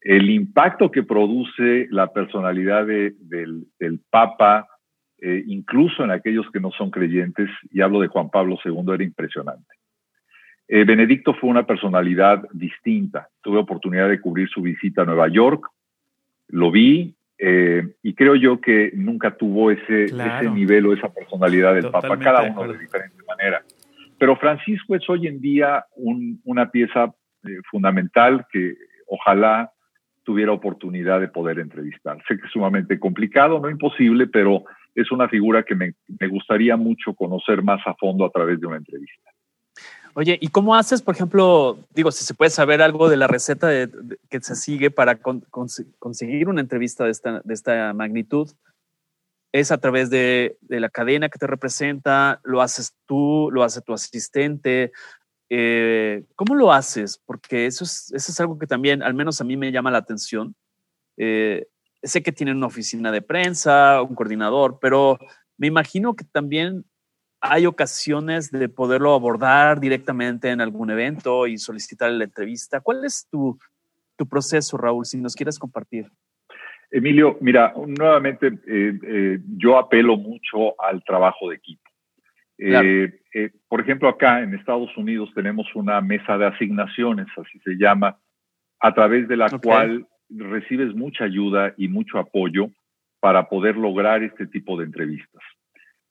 [0.00, 4.66] El impacto que produce la personalidad del, Papa,
[5.20, 9.04] eh, incluso en aquellos que no son creyentes, y hablo de Juan Pablo II, era
[9.04, 9.72] impresionante.
[10.66, 13.28] Eh, Benedicto fue una personalidad distinta.
[13.42, 15.68] Tuve oportunidad de cubrir su visita a Nueva York,
[16.48, 21.74] lo vi, Eh, y creo yo que nunca tuvo ese, ese nivel o esa personalidad
[21.74, 23.64] del Papa, cada uno de diferente manera.
[24.22, 28.76] Pero Francisco es hoy en día una pieza eh, fundamental que
[29.08, 29.72] ojalá
[30.22, 32.18] tuviera oportunidad de poder entrevistar.
[32.28, 34.62] Sé que es sumamente complicado, no imposible, pero
[34.94, 35.96] es una figura que me,
[36.28, 39.28] gustaría mucho conocer más a fondo a través de una entrevista.
[40.14, 43.70] Oye, ¿y cómo haces, por ejemplo, digo, si se puede saber algo de la receta
[44.30, 47.10] que se sigue para conseguir una entrevista de
[47.54, 48.48] esta magnitud?
[49.52, 52.40] ¿Es a través de, de, la cadena que te representa?
[52.42, 53.50] ¿Lo haces tú?
[53.52, 54.92] ¿Lo hace tu asistente?
[55.54, 57.20] Eh, ¿Cómo lo haces?
[57.26, 59.98] Porque eso es, eso es algo que también, al menos a mí me llama la
[59.98, 60.54] atención.
[61.18, 61.66] Eh,
[62.02, 65.18] sé que tienen una oficina de prensa, un coordinador, pero
[65.58, 66.86] me imagino que también
[67.42, 72.80] hay ocasiones de poderlo abordar directamente en algún evento y solicitar la entrevista.
[72.80, 73.58] ¿Cuál es tu,
[74.16, 76.10] tu proceso, Raúl, si nos quieres compartir?
[76.92, 81.82] Emilio, mira, nuevamente eh, eh, yo apelo mucho al trabajo de equipo.
[82.58, 83.10] Eh,
[83.66, 88.18] por ejemplo, acá en Estados Unidos tenemos una mesa de asignaciones, así se llama,
[88.78, 92.68] a través de la cual recibes mucha ayuda y mucho apoyo
[93.20, 95.42] para poder lograr este tipo de entrevistas.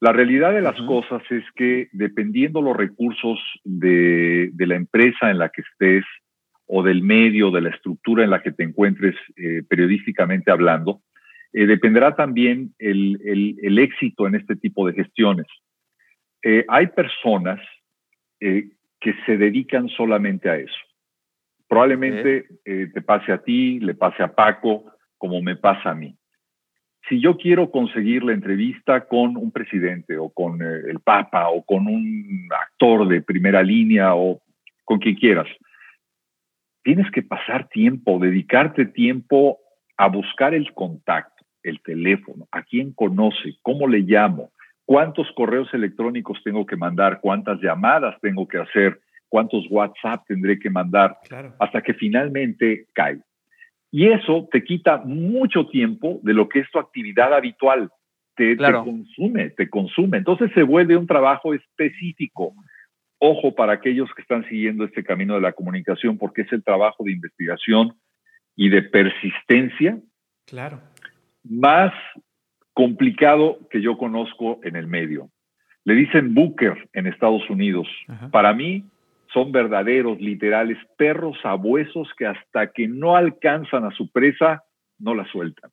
[0.02, 5.50] La realidad de las cosas es que dependiendo los recursos de, la empresa en la
[5.50, 6.04] que estés
[6.74, 11.02] o del medio, de la estructura en la que te encuentres eh, periodísticamente hablando,
[11.54, 15.48] eh, dependerá también el, éxito en este tipo de gestiones.
[16.44, 17.60] Eh, hay personas
[18.40, 20.80] que se dedican solamente a eso.
[21.68, 24.86] Probablemente te pase a ti, le pase a Paco,
[25.20, 26.18] como me pasa a mí
[27.10, 31.64] si yo quiero conseguir la entrevista con un presidente o con eh, el Papa o
[31.64, 34.42] con un actor de primera línea o
[34.86, 35.48] con quien quieras,
[36.84, 39.60] tienes que pasar tiempo, dedicarte tiempo
[39.98, 44.52] a buscar el contacto, el teléfono, a quién conoce, cómo le llamo,
[44.86, 50.70] cuántos correos electrónicos tengo que mandar, cuántas llamadas tengo que hacer, cuántos WhatsApp tendré que
[50.70, 51.17] mandar,
[51.60, 53.20] hasta que finalmente cae.
[53.91, 57.89] Y eso te quita mucho tiempo de lo que es tu actividad habitual.
[58.36, 60.17] Te, consume, te consume.
[60.17, 62.56] Entonces se vuelve un trabajo específico.
[63.24, 67.04] Ojo para aquellos que están siguiendo este camino de la comunicación, porque es el trabajo
[67.04, 67.94] de investigación
[68.56, 70.00] y de persistencia
[70.48, 70.82] claro.
[71.44, 71.94] más
[72.74, 75.30] complicado que yo conozco en el medio.
[75.84, 77.88] Le dicen Booker en Estados Unidos.
[78.32, 78.86] Para mí,
[79.34, 84.64] son verdaderos, literales perros sabuesos que hasta que no alcanzan a su presa,
[85.00, 85.72] no la sueltan.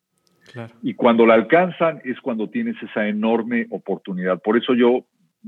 [0.82, 4.40] Y cuando la alcanzan es cuando tienes esa enorme oportunidad.
[4.40, 5.06] Por eso yo,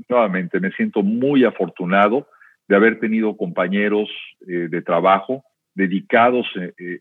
[0.09, 2.27] nuevamente, me siento muy afortunado
[2.67, 4.09] de haber tenido compañeros
[4.47, 6.99] eh, de trabajo dedicados eh, eh,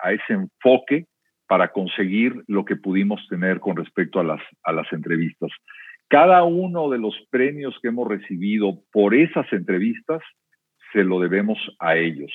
[0.00, 1.06] a, ese enfoque
[1.48, 5.50] para conseguir lo que pudimos tener con respecto a las, entrevistas.
[6.08, 10.22] Cada uno de los premios que hemos recibido por esas entrevistas
[10.92, 12.32] se lo debemos a ellos.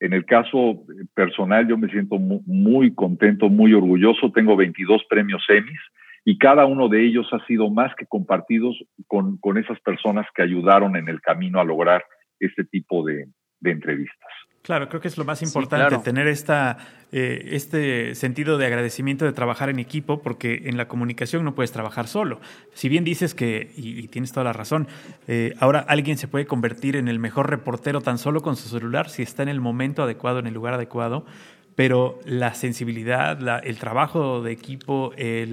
[0.00, 4.32] En el caso personal, yo me siento muy, contento, muy orgulloso.
[4.32, 5.80] Tengo 22 premios Emmys
[6.24, 10.96] y cada uno de ellos ha sido más que compartidos con, esas personas que ayudaron
[10.96, 12.04] en el camino a lograr
[12.38, 13.26] este tipo de
[13.64, 14.30] entrevistas.
[14.62, 16.78] Claro, creo que es lo más importante, tener esta,
[17.10, 21.72] eh, este sentido de agradecimiento de trabajar en equipo, porque en la comunicación no puedes
[21.72, 22.40] trabajar solo.
[22.72, 24.86] Si bien dices que, y, tienes toda la razón,
[25.26, 29.08] eh, ahora alguien se puede convertir en el mejor reportero tan solo con su celular
[29.08, 31.26] si está en el momento adecuado, en el lugar adecuado,
[31.74, 35.46] pero la sensibilidad, el trabajo de equipo, eh,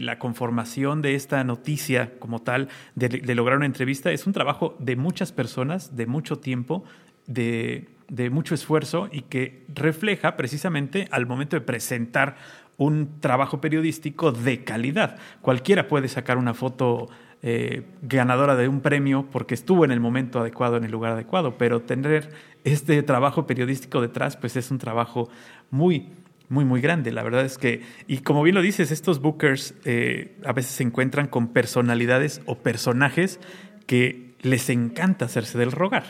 [0.00, 4.96] la conformación de esta noticia como tal, de, lograr una entrevista, es un trabajo de
[4.96, 6.84] muchas personas, de mucho tiempo,
[7.26, 7.86] de
[8.32, 12.36] mucho esfuerzo y que refleja precisamente al momento de presentar
[12.80, 15.18] un trabajo periodístico de calidad.
[15.42, 17.10] Cualquiera puede sacar una foto
[17.42, 21.56] eh, ganadora de un premio porque estuvo en el momento adecuado, en el lugar adecuado,
[21.56, 22.30] pero tener
[22.64, 25.30] este trabajo periodístico detrás, pues es un trabajo
[25.70, 26.10] muy,
[26.50, 27.12] muy, muy grande.
[27.12, 30.82] La verdad es que, y como bien lo dices, estos bookers eh, a veces se
[30.82, 33.40] encuentran con personalidades o personajes
[33.86, 36.04] que les encanta hacerse del rogar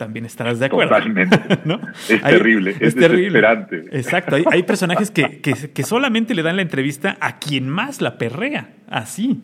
[0.00, 0.94] también estarás de acuerdo.
[0.94, 1.38] Totalmente.
[2.08, 3.84] Es terrible, es, desesperante.
[3.92, 8.70] Exacto, hay, personajes que, que, solamente le dan la entrevista a quien más la perrea,
[8.88, 9.42] así.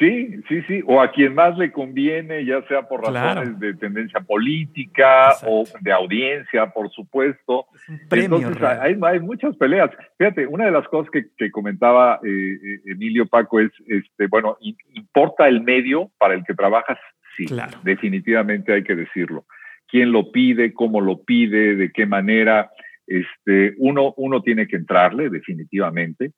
[0.00, 4.22] Sí, sí, sí, o a quien más le conviene, ya sea por razones de tendencia
[4.22, 7.66] política o de audiencia, por supuesto.
[8.10, 9.90] Entonces, hay, hay, muchas peleas.
[10.16, 14.56] Fíjate, una de las cosas que, comentaba eh, eh, Emilio Paco es, este, bueno,
[14.94, 16.98] importa el medio para el que trabajas,
[17.36, 17.44] sí,
[17.82, 19.44] definitivamente hay que decirlo.
[19.86, 22.70] Quién lo pide, cómo lo pide, de qué manera.
[23.06, 26.32] este, uno, uno tiene que entrarle definitivamente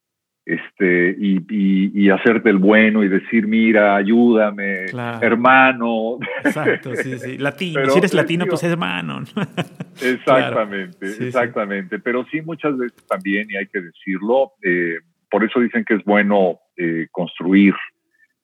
[0.45, 4.87] este, y, hacerte el bueno y decir, mira, ayúdame,
[5.21, 6.19] hermano.
[6.45, 7.39] Exacto, sí, sí.
[7.39, 9.23] Latino, si eres latino, pues hermano.
[10.03, 11.99] Exactamente, exactamente.
[11.99, 14.99] Pero sí, muchas veces también, y hay que decirlo, eh,
[15.31, 17.75] por eso dicen que es bueno eh, construir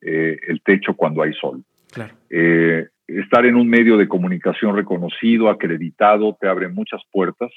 [0.00, 1.62] eh, el techo cuando hay sol.
[1.90, 2.12] Claro.
[2.28, 7.50] estar en un medio de comunicación reconocido, acreditado, te abre muchas puertas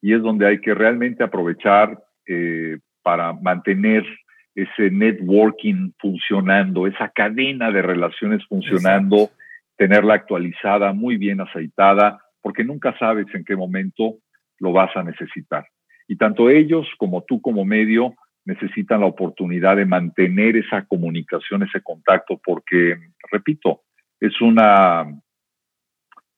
[0.00, 1.98] y es donde hay que realmente aprovechar
[3.04, 4.04] para mantener
[4.56, 9.30] ese networking funcionando, esa cadena de relaciones funcionando,
[9.76, 14.16] tenerla actualizada, muy bien aceitada, porque nunca sabes en qué momento
[14.58, 15.66] lo vas a necesitar.
[16.08, 21.80] Y tanto ellos como tú como medio necesitan la oportunidad de mantener esa comunicación, ese
[21.82, 22.96] contacto, porque,
[23.30, 23.82] repito,
[24.20, 25.06] es una,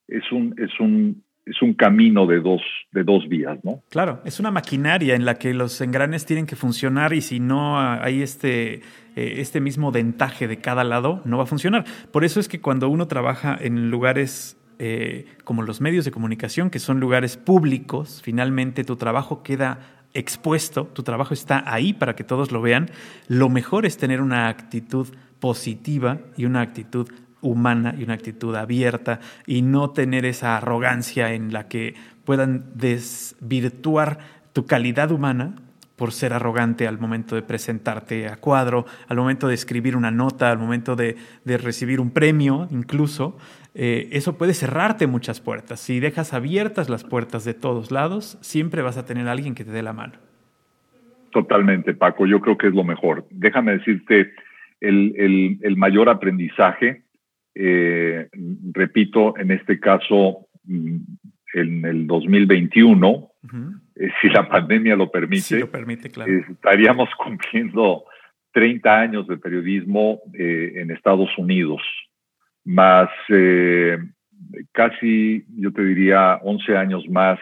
[0.08, 3.82] es un, es un, es un camino de dos, de dos vías, ¿no?
[3.88, 7.78] Claro, es una maquinaria en la que los engranes tienen que funcionar y si no
[7.78, 8.82] hay este, eh,
[9.14, 11.84] este mismo dentaje de cada lado, no va a funcionar.
[12.10, 16.68] Por eso es que cuando uno trabaja en lugares eh, como los medios de comunicación,
[16.68, 19.78] que son lugares públicos, finalmente tu trabajo queda
[20.14, 22.90] expuesto, tu trabajo está ahí para que todos lo vean,
[23.28, 27.08] lo mejor es tener una actitud positiva y una actitud
[27.40, 34.18] humana y una actitud abierta y no tener esa arrogancia en la que puedan desvirtuar
[34.52, 35.54] tu calidad humana
[35.96, 40.50] por ser arrogante al momento de presentarte a cuadro, al momento de escribir una nota,
[40.50, 43.38] al momento de, recibir un premio incluso,
[43.74, 45.80] eh, eso puede cerrarte muchas puertas.
[45.80, 49.64] Si dejas abiertas las puertas de todos lados, siempre vas a tener a alguien que
[49.64, 50.14] te dé la mano.
[51.30, 53.26] Totalmente, Paco, yo creo que es lo mejor.
[53.30, 54.32] Déjame decirte,
[54.80, 57.05] el, el mayor aprendizaje
[57.58, 58.28] eh,
[58.72, 60.96] repito, en este caso, mm,
[61.54, 63.30] en el 2021,
[63.94, 65.66] eh, si la pandemia lo permite,
[66.50, 68.04] estaríamos cumpliendo
[68.52, 71.80] 30 años de periodismo eh, en Estados Unidos,
[72.64, 73.08] más
[74.72, 77.38] casi, yo te diría, 11 años más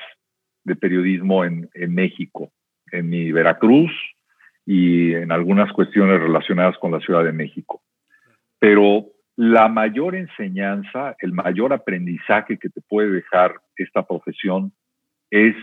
[0.62, 2.52] de periodismo en, en México,
[2.92, 3.90] en mi Veracruz
[4.64, 7.82] y en algunas cuestiones relacionadas con la Ciudad de México.
[8.60, 14.72] Pero la mayor enseñanza, el mayor aprendizaje que te puede dejar esta profesión
[15.30, 15.56] es,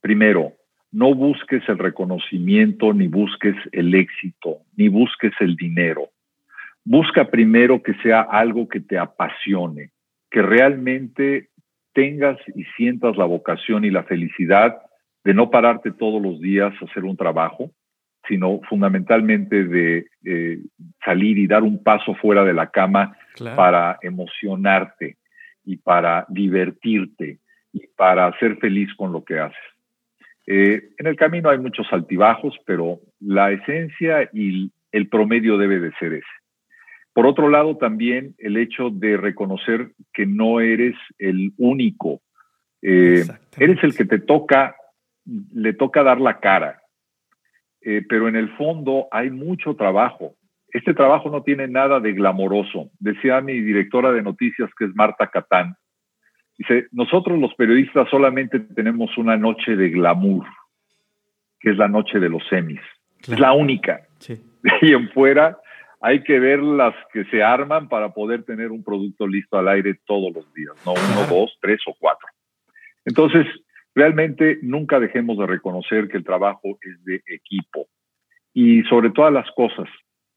[0.00, 0.54] primero,
[0.90, 6.10] no busques el reconocimiento, ni busques el éxito, ni busques el dinero.
[6.84, 9.90] Busca primero que sea algo que te apasione,
[10.30, 11.50] que realmente
[11.92, 14.78] tengas y sientas la vocación y la felicidad
[15.24, 17.70] de no pararte todos los días a hacer un trabajo,
[18.28, 20.58] sino fundamentalmente de eh,
[21.04, 23.16] salir y dar un paso fuera de la cama
[23.54, 25.16] para emocionarte
[25.64, 27.38] y para divertirte
[27.72, 29.58] y para ser feliz con lo que haces.
[30.46, 35.92] Eh, en el camino hay muchos altibajos, pero la esencia y el promedio debe de
[35.98, 36.26] ser ese.
[37.12, 42.20] Por otro lado, también el hecho de reconocer que no eres el único,
[42.82, 43.24] eh,
[43.58, 44.76] eres el que te toca,
[45.24, 46.82] le toca dar la cara,
[47.88, 50.34] eh, pero en el fondo hay mucho trabajo.
[50.70, 52.90] Este trabajo no tiene nada de glamoroso.
[52.98, 55.76] Decía mi directora de noticias, que es Marta Catán,
[56.58, 60.44] dice, nosotros los periodistas solamente tenemos una noche de glamour,
[61.60, 62.80] que es la noche de los semis.
[63.20, 64.00] Es la única.
[64.26, 65.56] De ahí en fuera
[66.00, 69.94] hay que ver las que se arman para poder tener un producto listo al aire
[70.04, 72.26] todos los días, no uno, dos, tres o cuatro.
[73.04, 73.46] Entonces,
[73.96, 77.88] Realmente nunca dejemos de reconocer que el trabajo es de equipo.
[78.52, 79.88] Y sobre todas las cosas,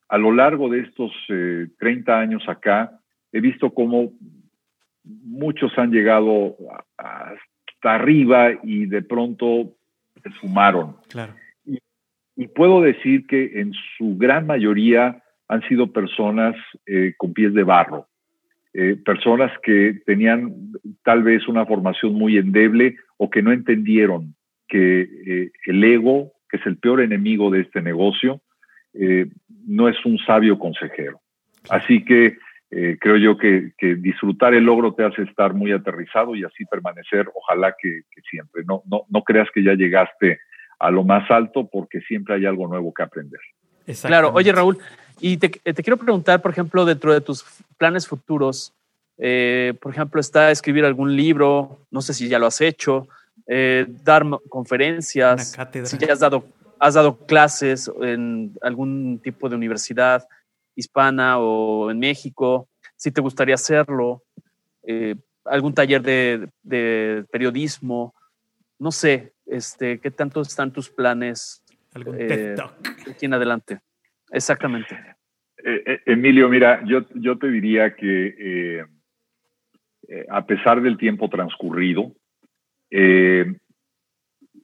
[0.08, 2.98] a lo largo de estos 30 eh, años acá,
[3.34, 4.14] he visto cómo
[5.04, 6.56] muchos han llegado
[6.96, 9.74] hasta arriba y de pronto
[10.24, 10.96] se sumaron.
[11.10, 11.34] Claro.
[11.66, 16.56] Y, puedo decir que en su gran mayoría han sido personas
[16.86, 18.08] eh, con pies de barro,
[18.74, 20.72] eh, personas que tenían
[21.04, 24.34] tal vez una formación muy endeble o que no entendieron
[24.68, 28.42] que eh, el ego, que es el peor enemigo de este negocio,
[28.94, 29.28] eh,
[29.68, 31.20] no es un sabio consejero.
[31.70, 32.38] Así que
[32.72, 37.28] eh, creo yo que, disfrutar el logro te hace estar muy aterrizado y así permanecer,
[37.36, 38.64] ojalá que, siempre.
[38.66, 40.40] No, no, no creas que ya llegaste
[40.80, 43.42] a lo más alto porque siempre hay algo nuevo que aprender.
[44.04, 44.78] Claro, oye Raúl,
[45.20, 47.44] y te, te, quiero preguntar, por ejemplo, dentro de tus
[47.78, 48.72] planes futuros,
[49.20, 53.08] eh, por ejemplo, está escribir algún libro, no sé si ya lo has hecho,
[53.48, 56.46] eh, dar conferencias, si ya has dado,
[56.80, 60.28] has dado clases en algún tipo de universidad
[60.76, 64.24] hispana o en México, si te gustaría hacerlo,
[64.84, 65.16] eh,
[65.46, 68.14] algún taller de, periodismo.
[68.78, 71.64] no sé, este, ¿qué tanto están tus planes
[71.94, 72.56] ¿Algún eh,
[73.10, 73.80] aquí en adelante?
[74.32, 74.96] Exactamente.
[75.64, 78.86] Eh, eh, Emilio, mira, yo, yo te diría que
[80.30, 82.12] a pesar del tiempo transcurrido,
[82.90, 83.60] el,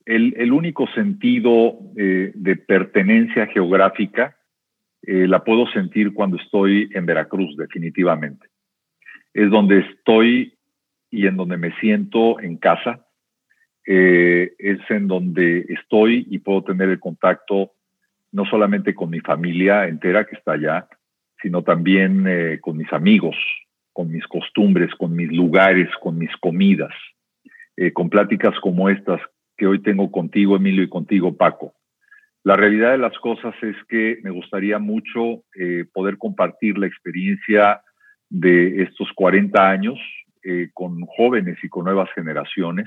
[0.05, 4.35] el, único sentido de pertenencia geográfica
[5.03, 8.47] la puedo sentir cuando estoy en Veracruz, definitivamente.
[9.33, 10.55] Es donde estoy
[11.11, 13.05] y en donde me siento en casa
[13.87, 17.73] eh, es en donde estoy y puedo tener el contacto
[18.31, 20.87] no solamente con mi familia entera que está allá,
[21.41, 23.35] sino también eh, con mis amigos,
[23.95, 26.93] con mis costumbres, con mis lugares, con mis comidas,
[27.77, 29.21] eh, con pláticas como estas
[29.57, 31.73] que hoy tengo contigo, Emilio, y contigo, Paco.
[32.43, 35.43] La realidad de las cosas es que me gustaría mucho
[35.93, 37.81] poder compartir la experiencia
[38.29, 39.97] de estos 40 años
[40.73, 42.85] con jóvenes y con nuevas generaciones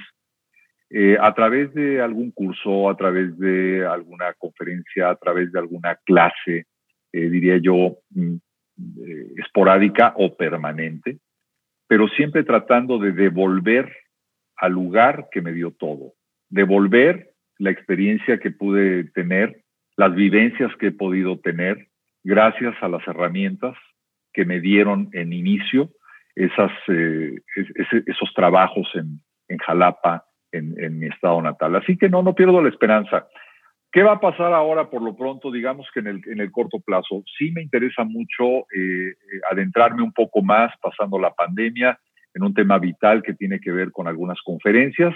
[0.91, 5.97] eh, a través de algún curso, a través de alguna conferencia, a través de alguna
[5.97, 6.67] clase,
[7.13, 8.37] eh, diría yo, mm,
[8.79, 11.19] eh, esporádica o permanente,
[11.87, 13.93] pero siempre tratando de devolver
[14.57, 16.15] al lugar que me dio todo,
[16.49, 19.63] devolver la experiencia que pude tener,
[19.97, 21.89] las vivencias que he podido tener,
[22.23, 23.77] gracias a las herramientas
[24.33, 25.91] que me dieron en inicio
[26.37, 31.77] esas, esos trabajos en, en Jalapa, en, mi estado natal.
[31.77, 33.27] Así que no, no pierdo la esperanza.
[33.91, 36.79] ¿Qué va a pasar ahora por lo pronto, digamos que en el, en el corto
[36.79, 37.25] plazo?
[37.39, 39.15] Sí me interesa mucho eh, eh,
[39.51, 41.99] adentrarme un poco más pasando la pandemia
[42.35, 45.15] en un tema vital que tiene que ver con algunas conferencias.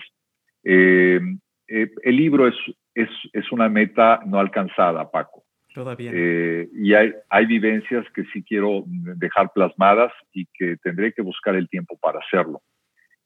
[0.65, 1.21] Eh,
[1.69, 2.55] el libro es,
[2.95, 5.45] es, es, una meta no alcanzada, Paco.
[5.75, 6.13] Todavía.
[6.13, 11.69] y hay, hay vivencias que sí quiero dejar plasmadas y que tendré que buscar el
[11.71, 12.61] tiempo para hacerlo.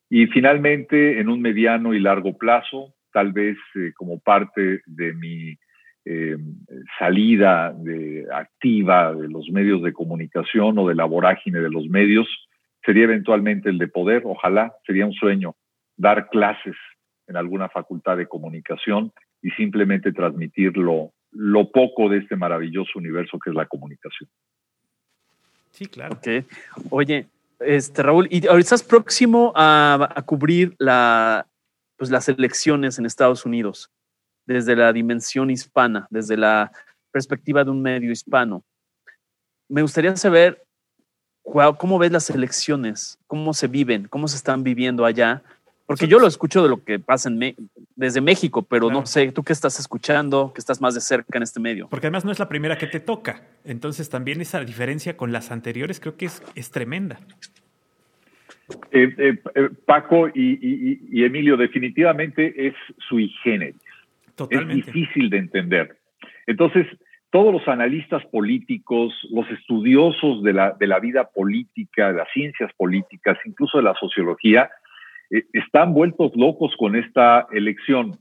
[0.09, 5.57] Y finalmente, en un mediano y largo plazo, tal vez eh, como parte de mi
[6.05, 6.37] eh,
[6.99, 12.29] salida de, activa de los medios de comunicación o de la vorágine de los medios,
[12.85, 15.57] sería eventualmente el de poder, ojalá, sería un sueño,
[15.97, 16.77] dar clases
[17.27, 23.39] en alguna facultad de comunicación y simplemente transmitir lo, lo poco de este maravilloso universo
[23.39, 24.29] que es la comunicación.
[25.71, 26.17] Sí, claro.
[26.17, 26.45] Okay.
[26.91, 27.29] Oye,
[27.61, 31.47] este, Raúl, y ahorita estás próximo a, cubrir la,
[31.97, 33.91] pues, las elecciones en Estados Unidos
[34.47, 36.71] desde la dimensión hispana, desde la
[37.11, 38.65] perspectiva de un medio hispano.
[39.69, 40.65] Me gustaría saber
[41.79, 45.43] cómo ves las elecciones, cómo se viven, cómo se están viviendo allá,
[45.87, 47.57] porque yo lo escucho de lo que pasa en
[47.95, 51.45] desde México, pero no sé, tú qué estás escuchando, que estás más de cerca en
[51.45, 51.89] este medio.
[51.89, 53.43] Porque además no es la primera que te toca.
[53.65, 57.21] Entonces también esa diferencia con las anteriores creo que es, es tremenda.
[58.91, 62.75] Eh, eh, eh, Paco y, Emilio, definitivamente es
[63.09, 63.77] sui generis.
[64.35, 64.81] Totalmente.
[64.81, 65.97] Es difícil de entender.
[66.47, 66.87] Entonces,
[67.31, 72.73] todos los analistas políticos, los estudiosos de la, de la vida política, de las ciencias
[72.77, 74.71] políticas, incluso de la sociología,
[75.31, 78.19] eh, están vueltos locos con esta elección.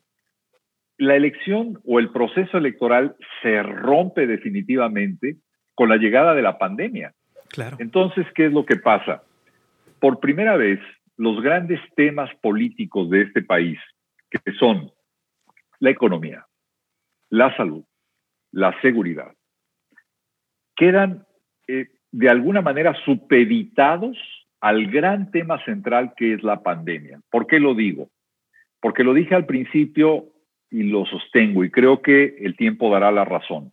[0.97, 5.37] La elección o el proceso electoral se rompe definitivamente
[5.75, 7.13] con la llegada de la pandemia.
[7.49, 7.77] Claro.
[7.79, 9.23] Entonces, ¿qué es lo que pasa?
[9.99, 10.79] Por primera vez,
[11.17, 13.79] los grandes temas políticos de este país,
[14.29, 14.91] que son
[15.79, 16.45] la economía,
[17.29, 17.83] la salud,
[18.51, 19.33] la seguridad,
[20.75, 21.25] quedan
[21.67, 24.17] eh, de alguna manera supeditados
[24.61, 27.21] al gran tema central que es la pandemia.
[27.29, 28.09] ¿Por qué lo digo?
[28.81, 30.31] Porque lo dije al principio
[30.69, 33.71] y lo sostengo y creo que el tiempo dará la razón.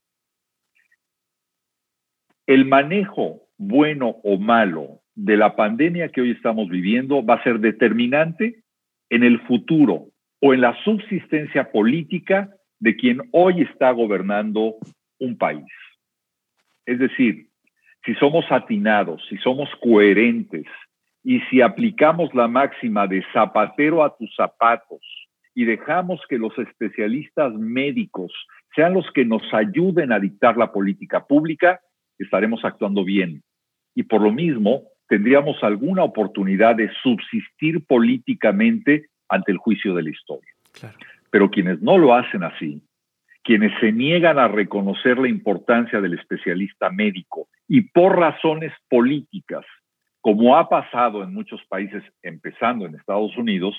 [2.47, 7.61] El manejo bueno o malo de la pandemia que hoy estamos viviendo va a ser
[7.61, 8.63] determinante
[9.11, 10.09] en el futuro
[10.41, 12.51] o en la subsistencia política
[12.81, 14.77] de quien hoy está gobernando
[15.19, 15.67] un país.
[16.87, 17.47] Es decir,
[18.05, 20.67] si somos atinados, si somos coherentes
[21.23, 25.01] y si aplicamos la máxima de zapatero a tus zapatos
[25.55, 28.33] y dejamos que los especialistas médicos
[28.75, 31.81] sean los que nos ayuden a dictar la política pública,
[32.19, 33.43] estaremos actuando bien.
[33.95, 34.83] Y por lo mismo,
[35.13, 40.51] tendríamos alguna oportunidad de subsistir políticamente ante el juicio de la historia.
[41.29, 42.81] Pero quienes no lo hacen así,
[43.45, 49.67] quienes se niegan a reconocer la importancia del especialista médico y por razones políticas,
[50.23, 53.77] como ha pasado en muchos países, empezando en Estados Unidos,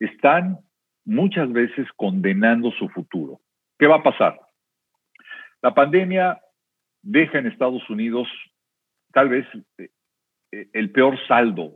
[0.00, 0.58] están
[1.04, 3.38] muchas veces condenando su futuro.
[3.78, 4.40] ¿Qué va a pasar?
[5.62, 6.40] La pandemia
[7.00, 8.26] deja en Estados Unidos
[9.12, 9.46] tal vez
[9.78, 9.90] eh,
[10.50, 11.74] el peor saldo,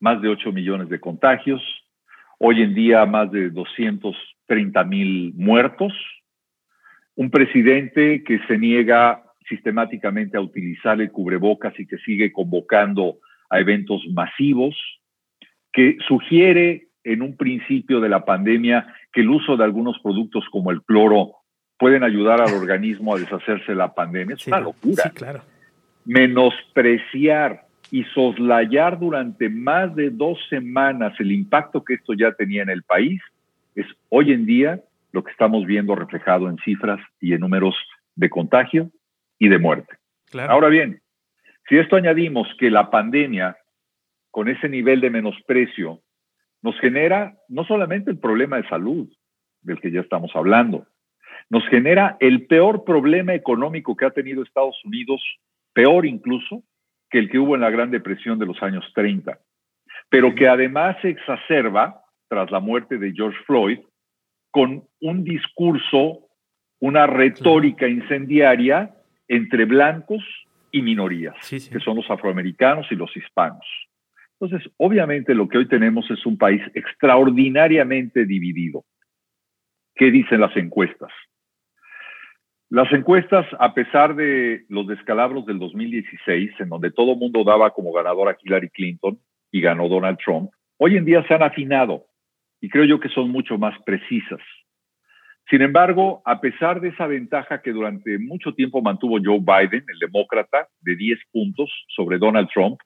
[0.00, 1.62] más de 8 millones de contagios,
[2.38, 5.92] hoy en día más de 230 mil muertos,
[7.14, 13.18] un presidente que se niega sistemáticamente a utilizar el cubrebocas y que sigue convocando
[13.48, 14.76] a eventos masivos,
[15.72, 20.70] que sugiere en un principio de la pandemia que el uso de algunos productos como
[20.70, 21.36] el cloro
[21.78, 24.34] pueden ayudar al organismo a deshacerse de la pandemia.
[24.34, 25.04] Es una locura.
[25.04, 25.42] Sí, claro.
[26.04, 32.70] Menospreciar y soslayar durante más de dos semanas el impacto que esto ya tenía en
[32.70, 33.20] el país
[33.74, 34.80] es hoy en día
[35.12, 37.76] lo que estamos viendo reflejado en cifras y en números
[38.14, 38.90] de contagio
[39.38, 39.96] y de muerte.
[40.48, 41.00] Ahora bien,
[41.68, 43.56] si esto añadimos que la pandemia,
[44.30, 46.00] con ese nivel de menosprecio,
[46.62, 49.08] nos genera no solamente el problema de salud
[49.62, 50.86] del que ya estamos hablando,
[51.48, 55.22] nos genera el peor problema económico que ha tenido Estados Unidos,
[55.72, 56.62] peor incluso
[57.10, 59.38] que el que hubo en la Gran Depresión de los años 30,
[60.08, 63.78] pero que además se exacerba tras la muerte de George Floyd
[64.50, 66.28] con un discurso,
[66.80, 68.94] una retórica incendiaria
[69.28, 70.22] entre blancos
[70.70, 73.66] y minorías, que son los afroamericanos y los hispanos.
[74.38, 78.84] Entonces, obviamente lo que hoy tenemos es un país extraordinariamente dividido.
[79.94, 81.10] ¿Qué dicen las encuestas?
[82.68, 87.70] Las encuestas, a pesar de los descalabros del 2016, en donde todo el mundo daba
[87.70, 89.18] como ganador a Hillary Clinton
[89.52, 92.06] y ganó Donald Trump, hoy en día se han afinado
[92.60, 94.40] y creo yo que son mucho más precisas.
[95.48, 99.98] Sin embargo, a pesar de esa ventaja que durante mucho tiempo mantuvo Joe Biden, el
[100.00, 102.80] demócrata, de 10 puntos sobre Donald Trump,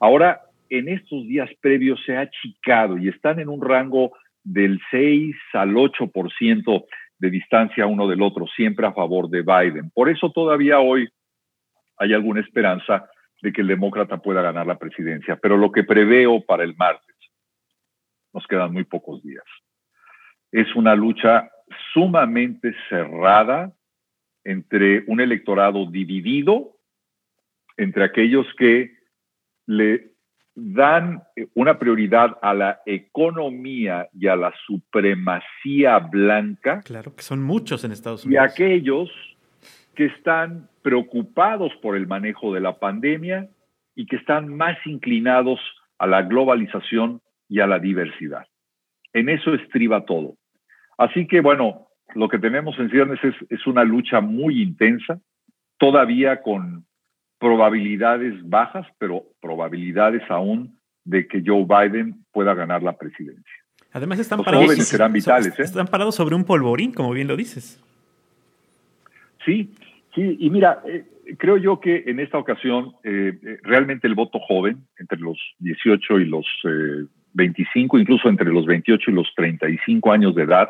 [0.00, 4.12] ahora en estos días previos se ha achicado y están en un rango
[4.42, 6.84] del 6 al 8%
[7.18, 9.90] de distancia uno del otro, siempre a favor de Biden.
[9.90, 11.08] Por eso todavía hoy
[11.98, 13.08] hay alguna esperanza
[13.42, 15.36] de que el demócrata pueda ganar la presidencia.
[15.36, 17.16] Pero lo que preveo para el martes,
[18.32, 19.44] nos quedan muy pocos días,
[20.52, 21.50] es una lucha
[21.92, 23.72] sumamente cerrada
[24.44, 26.76] entre un electorado dividido,
[27.76, 28.96] entre aquellos que
[29.66, 30.07] le
[30.60, 31.22] dan
[31.54, 36.80] una prioridad a la economía y a la supremacía blanca.
[36.82, 38.42] Claro, que son muchos en Estados Unidos.
[38.42, 39.10] Y aquellos
[39.94, 43.48] que están preocupados por el manejo de la pandemia
[43.94, 45.60] y que están más inclinados
[45.98, 48.46] a la globalización y a la diversidad.
[49.12, 50.36] En eso estriba todo.
[50.96, 55.20] Así que bueno, lo que tenemos en ciernes es, una lucha muy intensa,
[55.78, 56.86] todavía con
[57.38, 63.52] probabilidades bajas, pero probabilidades aún de que Joe Biden pueda ganar la presidencia.
[63.92, 65.62] Además están parados, serán vitales, ¿eh?
[65.62, 67.82] están parados sobre un polvorín, como bien lo dices.
[69.44, 69.72] Sí,
[70.14, 71.04] sí, y mira, eh,
[71.38, 76.24] creo yo que en esta ocasión eh, realmente el voto joven, entre los 18 y
[76.26, 76.46] los
[77.32, 80.68] 25, incluso entre los 28 y los 35 años de edad,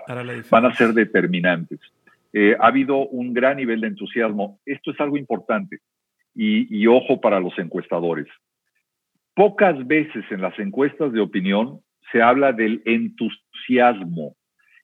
[0.51, 1.81] van a ser determinantes.
[2.33, 4.61] Eh, ha habido un gran nivel de entusiasmo.
[4.67, 5.81] Esto es algo importante
[6.41, 8.27] y, ojo para los encuestadores.
[9.35, 11.81] Pocas veces en las encuestas de opinión
[12.13, 14.37] se habla del entusiasmo.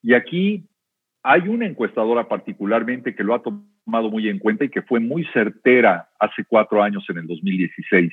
[0.03, 0.65] Y aquí
[1.23, 5.25] hay una encuestadora particularmente que lo ha tomado muy en cuenta y que fue muy
[5.33, 8.13] certera hace cuatro años en el 2016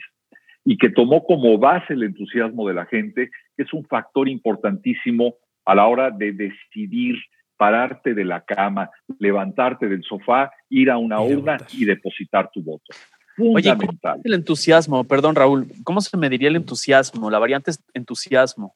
[0.64, 5.34] y que tomó como base el entusiasmo de la gente, que es un factor importantísimo
[5.66, 7.16] a la hora de decidir
[7.58, 12.94] pararte de la cama, levantarte del sofá, ir a una urna y depositar tu voto.
[13.42, 14.14] Fundamental.
[14.14, 15.04] Oye, el entusiasmo?
[15.04, 17.30] Perdón, Raúl, ¿cómo se mediría el entusiasmo?
[17.30, 18.74] La variante es entusiasmo.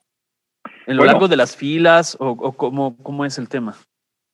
[0.88, 3.76] ¿En lo largo de las filas o, o cómo, cómo es el tema?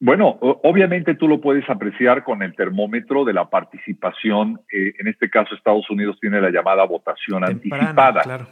[0.04, 4.60] Bueno, obviamente tú lo puedes apreciar con el termómetro de la participación.
[4.74, 8.48] Eh, en este caso, Estados Unidos tiene la llamada votación anticipada.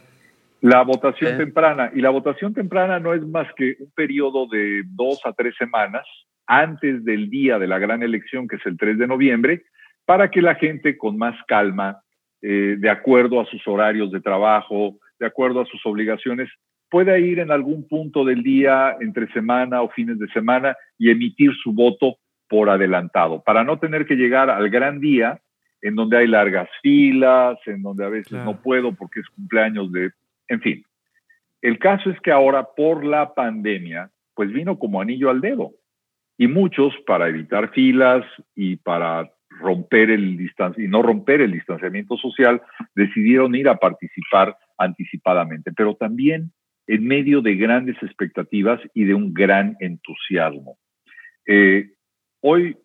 [0.60, 1.90] La votación temprana.
[1.92, 6.06] Y la votación temprana no es más que un periodo de dos a tres semanas
[6.46, 9.64] antes del día de la gran elección, que es el 3 de noviembre,
[10.04, 12.02] para que la gente con más calma,
[12.42, 16.48] eh, de acuerdo a sus horarios de trabajo, de acuerdo a sus obligaciones,
[16.90, 21.52] pueda ir en algún punto del día, entre semana o fines de semana, y emitir
[21.62, 22.16] su voto
[22.48, 25.40] por adelantado, para no tener que llegar al gran día
[25.82, 30.10] en donde hay largas filas, en donde a veces no puedo porque es cumpleaños de,
[30.48, 30.84] en fin.
[31.62, 35.72] El caso es que ahora por la pandemia, pues vino como anillo al dedo.
[36.36, 38.24] Y muchos, para evitar filas
[38.54, 39.30] y para
[39.60, 40.40] romper el
[40.76, 42.62] y no romper el distanciamiento social,
[42.94, 45.72] decidieron ir a participar anticipadamente.
[45.72, 46.52] Pero también
[46.86, 50.76] en medio de grandes expectativas y de un gran entusiasmo.
[51.46, 51.90] Eh,
[52.40, 52.76] hoy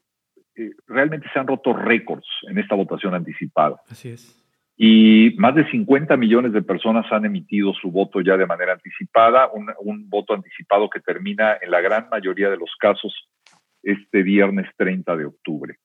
[0.56, 3.82] eh, realmente se han roto récords en esta votación anticipada.
[3.90, 4.42] Así es.
[4.78, 9.50] y más de 50 millones de personas han emitido su voto ya de manera anticipada,
[9.52, 13.14] un, un, voto anticipado que termina en la gran mayoría de los casos
[13.82, 15.78] este viernes 30 de octubre.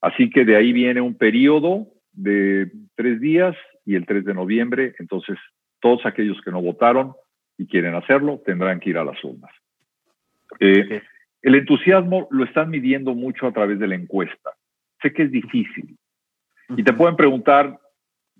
[0.00, 4.94] Así que de ahí viene un periodo de tres días y el 3 de noviembre,
[4.98, 5.38] entonces
[5.80, 7.14] todos aquellos que no votaron
[7.56, 9.50] y quieren hacerlo tendrán que ir a las urnas.
[10.60, 11.02] Eh,
[11.42, 14.50] el entusiasmo lo están midiendo mucho a través de la encuesta.
[15.00, 15.96] Sé que es difícil.
[16.76, 17.78] Y te pueden preguntar,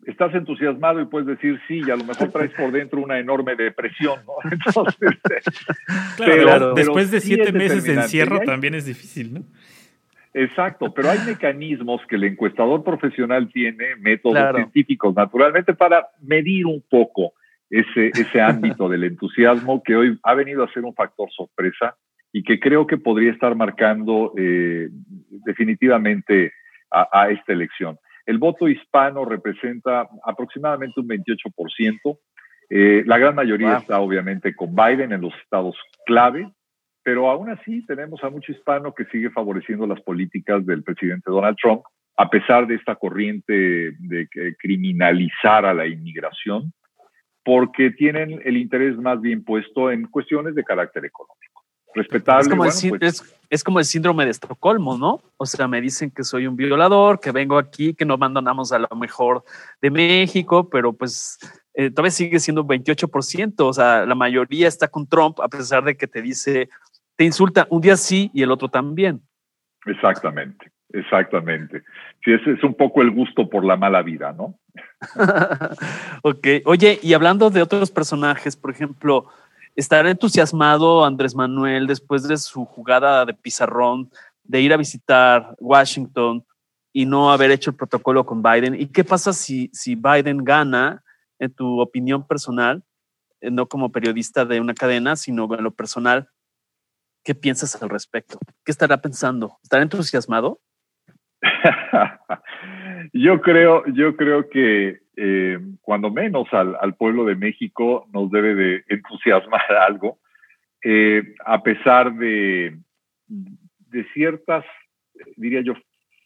[0.07, 3.57] estás entusiasmado y puedes decir sí, y a lo mejor traes por dentro una enorme
[3.57, 4.35] depresión, ¿no?
[4.51, 5.15] Entonces,
[6.17, 9.45] claro, después de siete meses de encierro también es difícil, ¿no?
[10.35, 16.83] Exacto, pero hay mecanismos que el encuestador profesional tiene, métodos científicos, naturalmente, para medir un
[16.89, 17.33] poco
[17.71, 21.97] ese, ese ámbito del entusiasmo que hoy ha venido a ser un factor sorpresa
[22.33, 24.89] y que creo que podría estar marcando eh,
[25.47, 26.53] definitivamente
[26.91, 27.99] a esta elección.
[28.29, 32.19] El voto hispano representa aproximadamente un 28%.
[32.69, 36.47] Eh, la gran mayoría está obviamente con Biden en los estados clave,
[37.09, 41.57] pero aún así tenemos a mucho hispano que sigue favoreciendo las políticas del presidente Donald
[41.57, 41.81] Trump,
[42.19, 43.55] a pesar de esta corriente
[43.99, 44.29] de
[44.59, 46.71] criminalizar a la inmigración,
[47.43, 52.43] porque tienen el interés más bien puesto en cuestiones de carácter económico respetable.
[52.43, 55.23] Es como, el, pues es, como, el, síndrome de Estocolmo, ¿no?
[55.39, 58.81] O sea, me dicen que soy un violador, que vengo aquí, que no abandonamos a
[58.81, 59.45] lo mejor
[59.81, 61.39] de México, pero pues
[61.75, 63.55] eh, todavía sigue siendo un 28%.
[63.61, 66.69] O sea, la mayoría está con Trump, a pesar de que te dice,
[67.19, 69.21] te insulta un día sí y el otro también.
[69.85, 71.83] Exactamente, exactamente.
[72.25, 74.59] Sí, ese es un poco el gusto por la mala vida, ¿no?
[76.23, 76.47] ok.
[76.65, 79.29] Oye, y hablando de otros personajes, por ejemplo,
[79.79, 84.11] ¿Estará entusiasmado Andrés Manuel después de su jugada de pizarrón
[84.43, 86.45] de ir a visitar Washington
[86.93, 88.75] y no haber hecho el protocolo con Biden?
[88.75, 91.05] ¿Y qué pasa si, si Biden gana,
[91.39, 92.83] en tu opinión personal,
[93.41, 96.29] eh, no como periodista de una cadena, sino en lo personal?
[97.29, 98.39] ¿Qué piensas al respecto?
[98.65, 99.59] ¿Qué estará pensando?
[99.63, 100.61] ¿Estará entusiasmado?
[103.13, 108.85] yo creo, yo creo que eh, cuando menos al, pueblo de México nos debe de
[108.89, 110.21] entusiasmar algo,
[110.83, 112.79] eh, a pesar de,
[113.27, 114.65] de ciertas,
[115.37, 115.75] diría yo,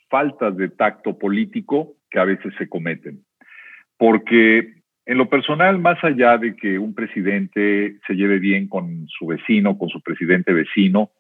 [0.09, 3.25] faltas de tacto político que a veces se cometen.
[3.97, 9.27] Porque en lo personal, más allá de que un presidente se lleve bien con su
[9.27, 11.11] vecino, con su presidente vecino,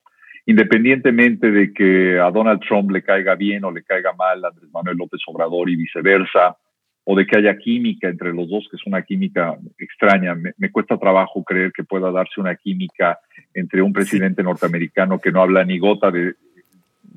[0.46, 4.70] independientemente de que a Donald Trump le caiga bien o le caiga mal a Andrés
[4.72, 6.56] Manuel López Obrador y viceversa,
[7.04, 10.34] o de que haya química entre los dos, que es una química extraña.
[10.34, 13.18] Me, cuesta trabajo creer que pueda darse una química
[13.52, 16.34] entre un presidente norteamericano que no habla ni gota de,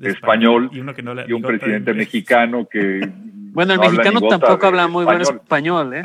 [0.02, 3.08] español, y, un presidente mexicano que...
[3.52, 6.02] Bueno, el mexicano tampoco habla muy buen español, ¿eh?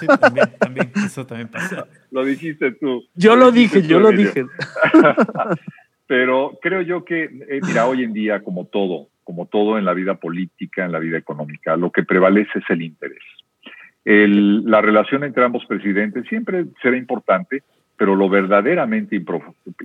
[0.00, 1.86] Sí, también, también, eso también pasa.
[2.10, 3.04] Lo dijiste tú.
[3.14, 4.46] Yo lo, dije, yo lo dije.
[6.06, 9.92] Pero creo yo que, eh, mira, hoy en día, como todo, como todo en la
[9.92, 13.22] vida política, en la vida económica, lo que prevalece es el interés.
[14.04, 17.62] la relación entre ambos presidentes siempre será importante,
[17.98, 19.22] pero lo verdaderamente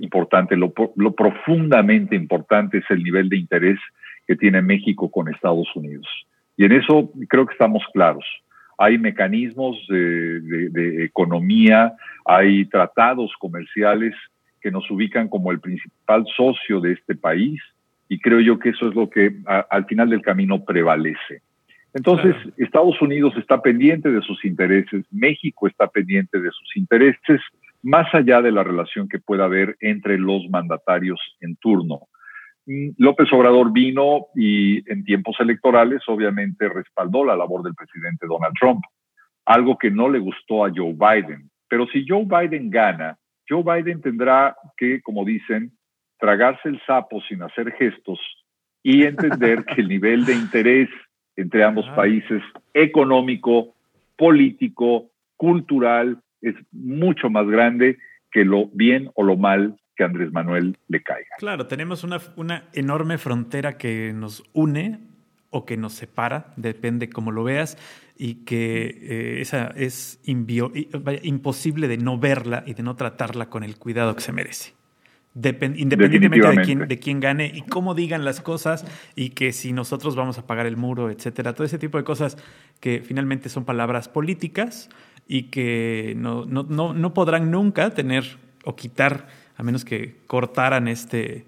[0.00, 3.78] importante, lo, profundamente importante es el nivel de interés
[4.26, 6.06] que tiene México con Estados Unidos.
[6.56, 8.24] Y en eso creo que estamos claros.
[8.78, 11.94] Hay mecanismos de economía,
[12.24, 14.14] hay tratados comerciales
[14.60, 17.60] que nos ubican como el principal socio de este país
[18.08, 19.34] y creo yo que eso es lo que
[19.70, 21.42] al final del camino prevalece.
[21.94, 27.40] Entonces, Estados Unidos está pendiente de sus intereses, México está pendiente de sus intereses,
[27.82, 32.08] más allá de la relación que pueda haber entre los mandatarios en turno.
[32.66, 38.54] Mm, López Obrador vino y en tiempos electorales obviamente respaldó la labor del presidente Donald
[38.58, 38.82] Trump,
[39.44, 41.50] algo que no le gustó a Joe Biden.
[41.68, 45.72] Pero si Joe Biden gana, Joe Biden tendrá que, como dicen,
[46.18, 48.18] tragarse el sapo sin hacer gestos
[48.82, 50.88] y entender que el nivel de interés
[51.36, 51.96] entre ambos ah.
[51.96, 52.42] países,
[52.72, 53.74] económico,
[54.16, 57.98] político, cultural, es mucho más grande
[58.30, 61.28] que lo bien o lo mal que Andrés Manuel le caiga.
[61.38, 65.00] Claro, tenemos una, una enorme frontera que nos une
[65.50, 67.78] o que nos separa, depende cómo lo veas,
[68.16, 73.76] y que eh, esa es imposible de no verla y de no tratarla con el
[73.76, 74.74] cuidado que se merece.
[75.34, 78.84] independientemente de quién, de quién gane y cómo digan las cosas
[79.16, 82.36] y que si nosotros vamos a pagar el muro, etcétera, todo ese tipo de cosas
[82.80, 84.90] que finalmente son palabras políticas
[85.26, 89.26] y que no, no, no, no podrán nunca tener o quitar,
[89.56, 91.46] a menos que cortaran este,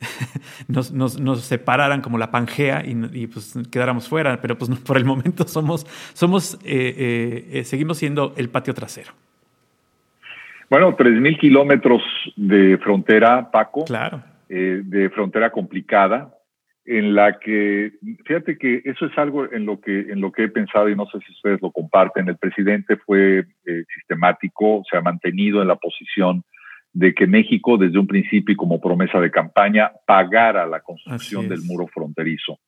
[0.68, 5.44] nos, nos, separaran como la Pangea y, pues quedáramos fuera, pero pues por el momento
[5.44, 9.12] somos, somos eh, eh, eh, seguimos siendo el patio trasero.
[10.70, 12.02] Bueno, 3.000 kilómetros
[12.36, 13.84] de frontera, Paco.
[13.86, 14.22] Claro.
[14.48, 16.34] de frontera complicada,
[16.84, 17.92] en la que,
[18.26, 21.06] fíjate que eso es algo en lo que, en lo que he pensado y no
[21.06, 22.28] sé si ustedes lo comparten.
[22.28, 23.46] El presidente fue
[23.94, 26.44] sistemático, se ha mantenido en la posición
[26.92, 31.62] de que México, desde un principio y como promesa de campaña, pagara la construcción del
[31.62, 32.58] muro fronterizo.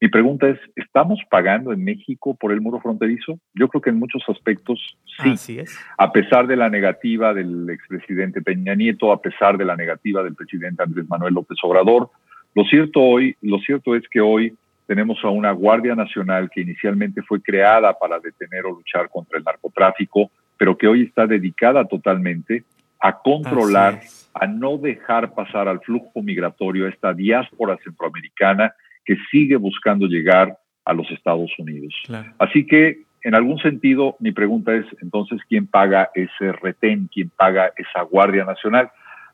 [0.00, 3.40] Mi pregunta es, ¿estamos pagando en México por el muro fronterizo?
[3.54, 4.96] Yo creo que en muchos aspectos
[5.36, 5.58] sí.
[5.96, 10.36] A pesar de la negativa del expresidente Peña Nieto, a pesar de la negativa del
[10.36, 12.10] presidente Andrés Manuel López Obrador,
[12.54, 14.56] lo cierto hoy, lo cierto es que hoy
[14.86, 19.44] tenemos a una Guardia Nacional que inicialmente fue creada para detener o luchar contra el
[19.44, 22.62] narcotráfico, pero que hoy está dedicada totalmente
[23.00, 24.00] a controlar,
[24.34, 28.74] a no dejar pasar al flujo migratorio a esta diáspora centroamericana
[29.04, 31.94] que sigue buscando llegar a los Estados Unidos.
[32.38, 37.08] Así que, en algún sentido, mi pregunta es, entonces, ¿quién paga ese retén?
[37.12, 38.90] ¿Quién paga esa Guardia Nacional?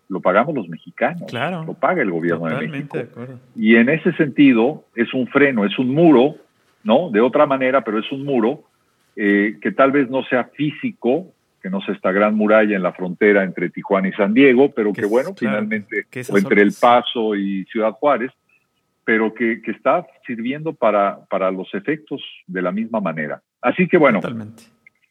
[0.09, 2.99] Lo pagamos los mexicanos, claro, lo paga el gobierno de México.
[3.57, 6.37] y en ese sentido, es un freno, es un muro,
[6.83, 7.11] ¿no?
[7.11, 8.65] De otra manera, pero es un muro
[9.17, 11.33] eh, que tal vez no sea físico,
[11.65, 14.93] que no sé, esta gran muralla en la frontera entre Tijuana y San Diego, pero
[14.93, 18.31] que, bueno, finalmente, o entre El Paso y Ciudad Juárez,
[19.03, 23.41] pero que, está sirviendo para, para los efectos de la misma manera.
[23.62, 24.21] Así que bueno,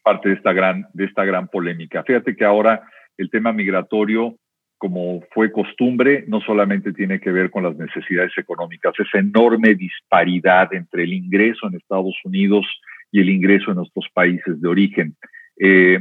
[0.04, 2.04] parte de esta, gran, de esta gran polémica.
[2.04, 2.82] Fíjate que ahora
[3.18, 4.36] el tema migratorio,
[4.78, 10.72] como fue costumbre, no solamente tiene que ver con las necesidades económicas, esa enorme disparidad
[10.72, 12.64] entre el ingreso en Estados Unidos
[13.10, 15.16] y el ingreso en nuestros países de origen.
[15.58, 15.98] Eh,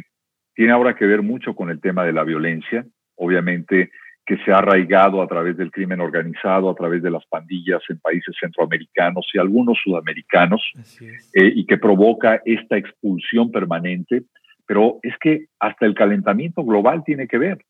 [0.55, 2.85] tiene ahora que ver mucho con el tema de la violencia,
[3.15, 3.91] obviamente
[4.25, 7.99] que se ha arraigado a través del crimen organizado, a través de las pandillas en
[7.99, 10.61] países centroamericanos y algunos sudamericanos,
[11.33, 14.23] eh, y que provoca esta expulsión permanente.
[14.65, 17.65] Pero es que hasta el calentamiento global tiene que ver.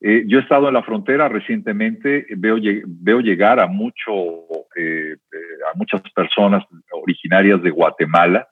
[0.00, 2.56] Eh, yo he estado en la frontera recientemente, veo,
[2.86, 4.12] veo llegar a, mucho,
[4.76, 5.16] eh,
[5.70, 8.48] a muchas personas originarias de Guatemala,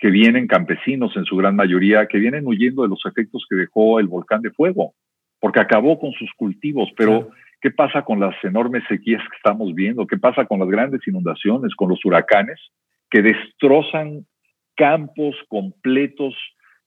[0.00, 4.00] que vienen campesinos en su gran mayoría, que vienen huyendo de los efectos que dejó
[4.00, 4.94] el volcán de fuego,
[5.38, 6.88] porque acabó con sus cultivos.
[6.96, 7.28] Pero,
[7.60, 10.06] ¿qué pasa con las enormes sequías que estamos viendo?
[10.06, 12.58] ¿Qué pasa con las grandes inundaciones, con los huracanes,
[13.10, 14.24] que destrozan
[14.74, 16.34] campos completos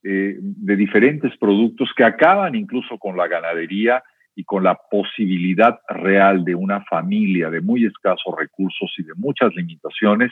[0.03, 4.03] eh, de diferentes productos, que acaban incluso con la ganadería
[4.36, 9.53] y con la posibilidad real de una familia de muy escasos recursos y de muchas
[9.53, 10.32] limitaciones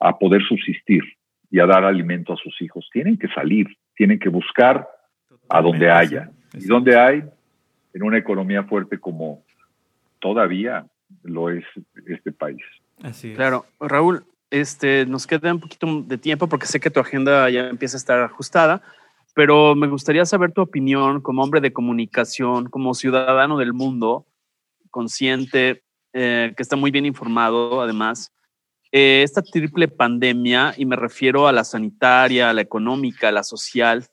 [0.00, 1.04] a poder subsistir?
[1.50, 2.88] Y a dar alimento a sus hijos.
[2.92, 4.88] Tienen que salir, tienen que buscar
[5.48, 6.30] a donde haya.
[6.54, 7.24] ¿Y donde hay?
[7.94, 9.42] En una economía fuerte como
[10.18, 10.86] todavía
[11.22, 11.64] lo es
[12.06, 12.62] este país.
[13.02, 17.48] Así Claro, Raúl, este, nos queda un poquito de tiempo porque sé que tu agenda
[17.50, 18.82] ya empieza a estar ajustada,
[19.34, 24.26] pero me gustaría saber tu opinión como hombre de comunicación, como ciudadano del mundo,
[24.90, 25.82] consciente,
[26.12, 28.32] eh, que está muy bien informado además.
[28.90, 33.42] Eh, esta triple pandemia, y me refiero a la sanitaria, a la económica, a la
[33.42, 34.06] social,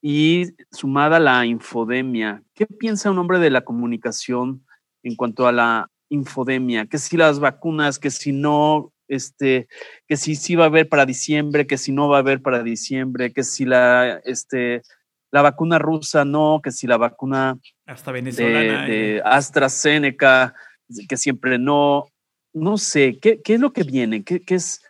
[0.00, 4.64] y sumada a la infodemia, ¿qué piensa un hombre de la comunicación
[5.02, 6.86] en cuanto a la infodemia?
[6.86, 9.68] Que si las vacunas, que si no, este,
[10.06, 12.62] que si sí va a haber para diciembre, que si no va a haber para
[12.62, 14.82] diciembre, que si la, este,
[15.32, 20.54] la vacuna rusa no, que si la vacuna Hasta venezolana, de, de AstraZeneca,
[21.08, 22.06] que siempre no
[22.58, 24.24] no sé, ¿qué, es lo que viene?
[24.24, 24.84] ¿Qué, es,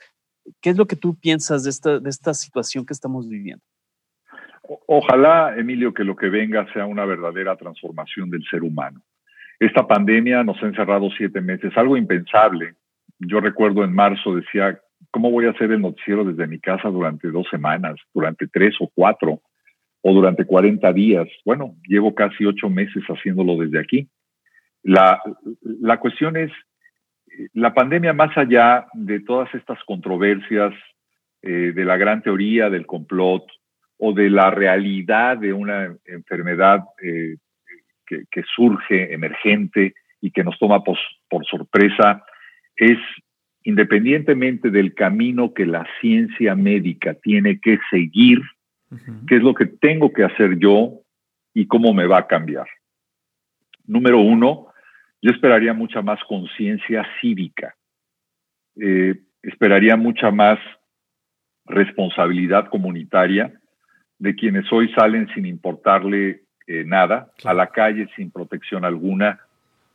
[0.61, 3.63] ¿Qué es lo que tú piensas de esta, de esta situación que estamos viviendo?
[4.87, 9.01] Ojalá, Emilio, que lo que venga sea una verdadera transformación del ser humano.
[9.59, 12.75] Esta pandemia nos ha encerrado siete meses, algo impensable.
[13.19, 14.79] Yo recuerdo en marzo decía,
[15.11, 18.91] ¿cómo voy a hacer el noticiero desde mi casa durante dos semanas, durante tres o
[18.95, 19.41] cuatro,
[20.03, 21.27] o durante 40 días?
[21.45, 24.09] Bueno, llevo casi ocho meses haciéndolo desde aquí.
[24.83, 25.21] La,
[25.63, 26.53] la cuestión es
[27.55, 30.73] la pandemia, más allá de todas estas controversias,
[31.41, 33.45] eh, de la gran teoría del complot
[33.99, 37.37] o de la realidad de una enfermedad eh,
[38.05, 40.97] que, surge emergente y que nos toma por,
[41.47, 42.25] sorpresa,
[42.75, 42.99] es
[43.63, 48.41] independientemente del camino que la ciencia médica tiene que seguir,
[49.29, 51.03] qué es lo que tengo que hacer yo
[51.55, 52.67] y cómo me va a cambiar.
[53.87, 54.68] Número uno,
[55.21, 57.75] yo esperaría mucha más conciencia cívica,
[58.77, 60.59] eh, esperaría mucha más
[61.67, 63.53] responsabilidad comunitaria
[64.19, 69.41] de quienes hoy salen sin importarle eh, nada, a la calle sin protección alguna,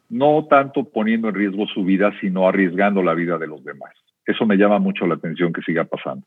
[0.09, 3.93] no tanto poniendo en riesgo su vida, sino arriesgando la vida de los demás.
[4.25, 6.25] Eso me llama mucho la atención que siga pasando.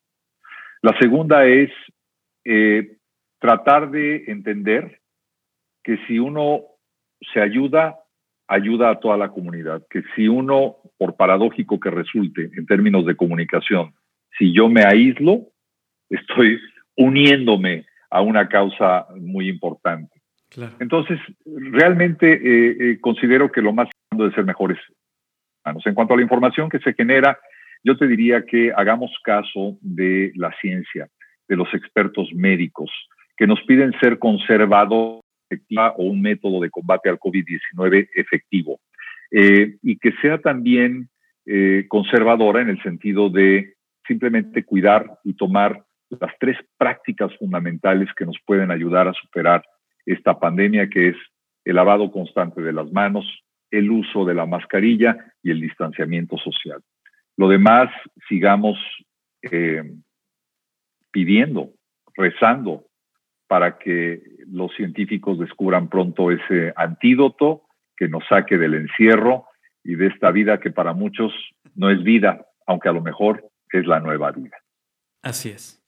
[0.82, 1.70] La segunda es
[2.44, 2.96] eh,
[3.38, 5.00] tratar de entender
[5.82, 6.62] que si uno
[7.32, 7.96] se ayuda,
[8.48, 13.16] ayuda a toda la comunidad, que si uno, por paradójico que resulte en términos de
[13.16, 13.92] comunicación,
[14.38, 15.48] si yo me aíslo,
[16.08, 16.58] estoy
[16.96, 20.20] uniéndome a una causa muy importante.
[20.78, 24.78] Entonces, realmente eh, eh, considero que lo más importante es ser mejores
[25.64, 27.38] En cuanto a la información que se genera,
[27.82, 31.08] yo te diría que hagamos caso de la ciencia,
[31.48, 32.90] de los expertos médicos,
[33.36, 35.25] que nos piden ser conservadores
[35.96, 38.80] o un método de combate al COVID-19 efectivo.
[39.30, 41.08] Eh, y que sea también
[41.86, 48.36] conservadora en el sentido de simplemente cuidar y tomar las tres prácticas fundamentales que nos
[48.44, 49.64] pueden ayudar a superar
[50.04, 51.16] esta pandemia, que es
[51.64, 53.26] el lavado constante de las manos,
[53.70, 56.80] el uso de la mascarilla y el distanciamiento social.
[57.36, 57.90] Lo demás,
[58.28, 58.78] sigamos
[59.42, 59.82] eh,
[61.10, 61.72] pidiendo,
[62.14, 62.86] rezando
[63.46, 67.62] para que los científicos descubran pronto ese antídoto
[67.96, 69.46] que nos saque del encierro
[69.82, 71.32] y de esta vida que para muchos
[71.74, 74.56] no es vida, aunque a lo mejor es la nueva vida.
[75.22, 75.82] Así es.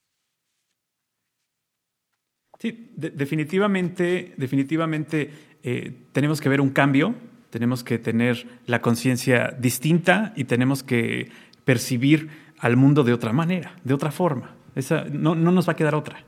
[2.58, 5.30] Sí, definitivamente, definitivamente
[5.62, 7.14] eh, tenemos que ver un cambio,
[7.50, 11.30] tenemos que tener la conciencia distinta y tenemos que
[11.64, 12.28] percibir
[12.58, 14.56] al mundo de otra manera, de otra forma.
[14.74, 16.24] Esa, no, no nos va a quedar otra.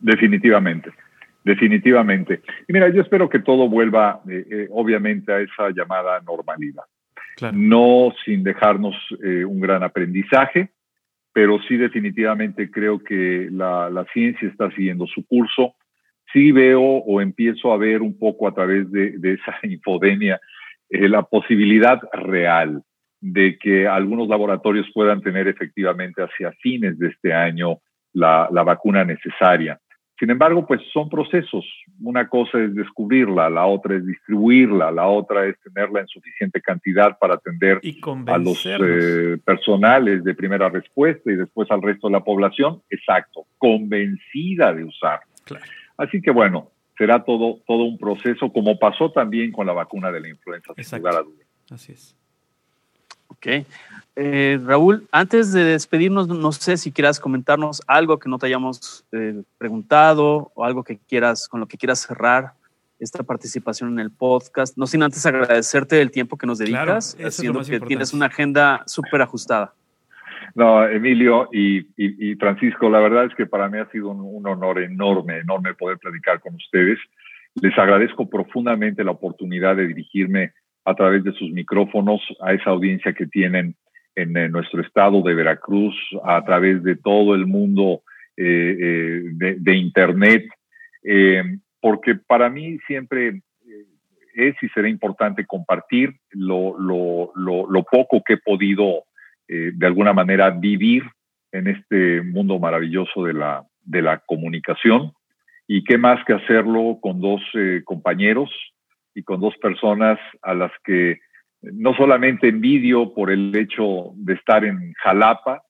[0.00, 0.90] Definitivamente,
[1.44, 2.42] definitivamente.
[2.68, 6.84] Y mira, yo espero que todo vuelva, eh, eh, obviamente, a esa llamada normalidad.
[7.52, 10.72] No sin dejarnos un gran aprendizaje,
[11.38, 15.76] pero sí definitivamente creo que la, ciencia está siguiendo su curso.
[16.32, 20.40] Sí veo o empiezo a ver un poco a través de, esa infodemia
[20.90, 22.82] eh, la posibilidad real
[23.20, 27.78] de que algunos laboratorios puedan tener efectivamente hacia fines de este año
[28.12, 29.78] la vacuna necesaria.
[30.18, 31.64] Sin embargo, pues son procesos.
[32.00, 37.16] Una cosa es descubrirla, la otra es distribuirla, la otra es tenerla en suficiente cantidad
[37.18, 37.80] para atender
[38.26, 42.82] a los eh, personales de primera respuesta y después al resto de la población.
[42.90, 45.26] Exacto, convencida de usarla.
[45.96, 50.20] Así que bueno, será todo, todo un proceso, como pasó también con la vacuna de
[50.20, 51.46] la influenza, sin lugar a dudas.
[51.70, 52.16] Así es.
[53.38, 53.64] Ok.
[54.20, 59.04] Eh, Raúl, antes de despedirnos, no sé si quieras comentarnos algo que no te hayamos
[59.12, 62.52] eh, preguntado o algo que quieras, con lo que quieras cerrar
[62.98, 64.76] esta participación en el podcast.
[64.76, 69.22] No sin antes agradecerte el tiempo que nos dedicas, claro, que tienes una agenda súper
[69.22, 69.72] ajustada.
[70.56, 71.84] No, Emilio y,
[72.40, 75.98] Francisco, la verdad es que para mí ha sido un, un honor enorme, enorme poder
[75.98, 76.98] platicar con ustedes.
[77.54, 80.54] Les agradezco profundamente la oportunidad de dirigirme
[80.88, 83.74] a través de sus micrófonos a esa audiencia que tienen
[84.14, 88.02] en, nuestro estado de Veracruz, a través de todo el mundo
[88.36, 90.48] eh, eh, de, Internet,
[91.04, 91.42] eh,
[91.80, 93.42] porque para mí siempre
[94.34, 96.74] es y será importante compartir lo,
[97.90, 99.04] poco que he podido
[99.46, 101.02] de alguna manera vivir
[101.52, 105.12] en este mundo maravilloso de la, de la comunicación.
[105.66, 107.40] Y qué más que hacerlo con dos
[107.84, 108.50] compañeros
[109.18, 111.18] y con dos personas a las que
[111.60, 115.64] no solamente envidio por el hecho de estar en Jalapa,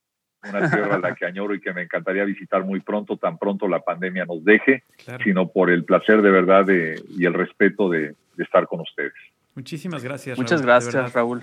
[0.47, 3.67] una tierra a la que añoro y que me encantaría visitar muy pronto, tan pronto
[3.67, 4.85] la pandemia nos deje,
[5.25, 9.15] sino por el placer de verdad y el respeto de, estar con ustedes.
[9.55, 10.39] Muchísimas gracias.
[10.39, 11.43] Muchas gracias, Raúl.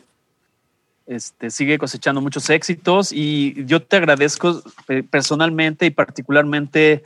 [1.08, 7.02] Este, sigue cosechando muchos éxitos y yo te agradezco eh, personalmente y particularmente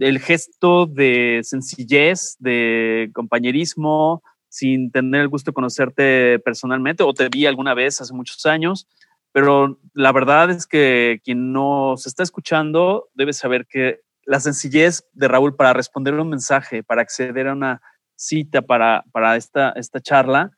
[0.00, 7.28] el gesto de sencillez, de compañerismo, sin tener el gusto de conocerte personalmente, o te
[7.28, 8.86] vi alguna vez hace muchos años,
[9.32, 15.28] pero la verdad es que quien nos está escuchando debe saber que la sencillez de
[15.28, 17.80] Raúl para responder un mensaje, para acceder a una
[18.16, 20.50] cita para, para esta, esta charla,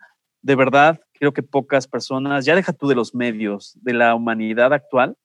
[0.42, 4.72] de verdad creo que pocas personas, ya deja tú de los medios, de la humanidad
[4.72, 5.16] actual,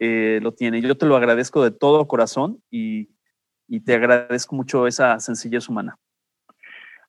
[0.00, 0.80] eh, lo tiene.
[0.80, 3.10] Yo te lo agradezco de todo corazón y
[3.68, 5.96] y te agradezco mucho esa sencillez humana.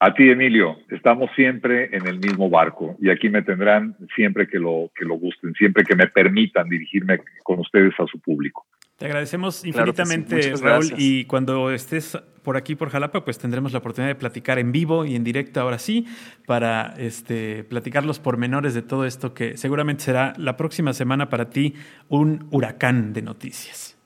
[0.02, 4.58] A ti, Emilio, estamos siempre en el mismo barco y aquí me tendrán siempre que
[4.58, 8.66] lo, que lo gusten, siempre que me permitan dirigirme con ustedes a su público.
[8.96, 14.10] Te agradecemos infinitamente, Raúl, y cuando estés por aquí, por Jalapa, pues tendremos la oportunidad
[14.10, 16.06] de platicar en vivo y en directo ahora sí,
[16.46, 21.50] para este, platicar los pormenores de todo esto que seguramente será la próxima semana para
[21.50, 21.76] ti
[22.08, 23.99] un huracán de noticias.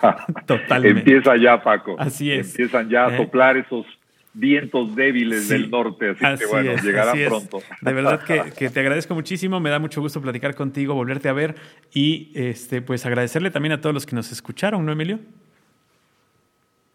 [0.46, 1.00] Totalmente.
[1.00, 1.96] Empieza ya, Paco.
[1.98, 2.50] Así es.
[2.50, 3.16] Empiezan ya a eh.
[3.16, 3.86] soplar esos
[4.38, 7.60] vientos débiles del norte, así, que bueno, llegará pronto.
[7.80, 8.22] De verdad
[8.56, 11.56] que, te agradezco muchísimo, me da mucho gusto platicar contigo, volverte a ver
[11.92, 15.18] y este, pues agradecerle también a todos los que nos escucharon, ¿no, Emilio?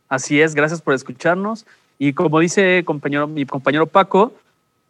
[0.07, 1.65] Así es, gracias por escucharnos.
[1.99, 4.33] Y como dice compañero, mi compañero Paco,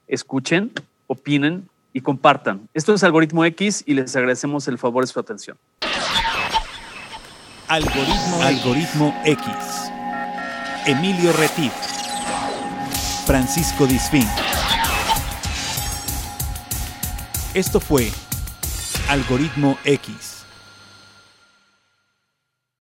[0.07, 0.72] escuchen,
[1.07, 2.68] opinen y compartan.
[2.74, 5.57] Esto es Algoritmo X y les agradecemos el favor de su atención.
[7.68, 9.45] Algoritmo, Algoritmo X.
[10.86, 11.72] Emilio Retif.
[13.26, 14.28] Francisco Disfín.
[17.53, 18.11] Esto fue
[19.07, 20.32] Algoritmo X.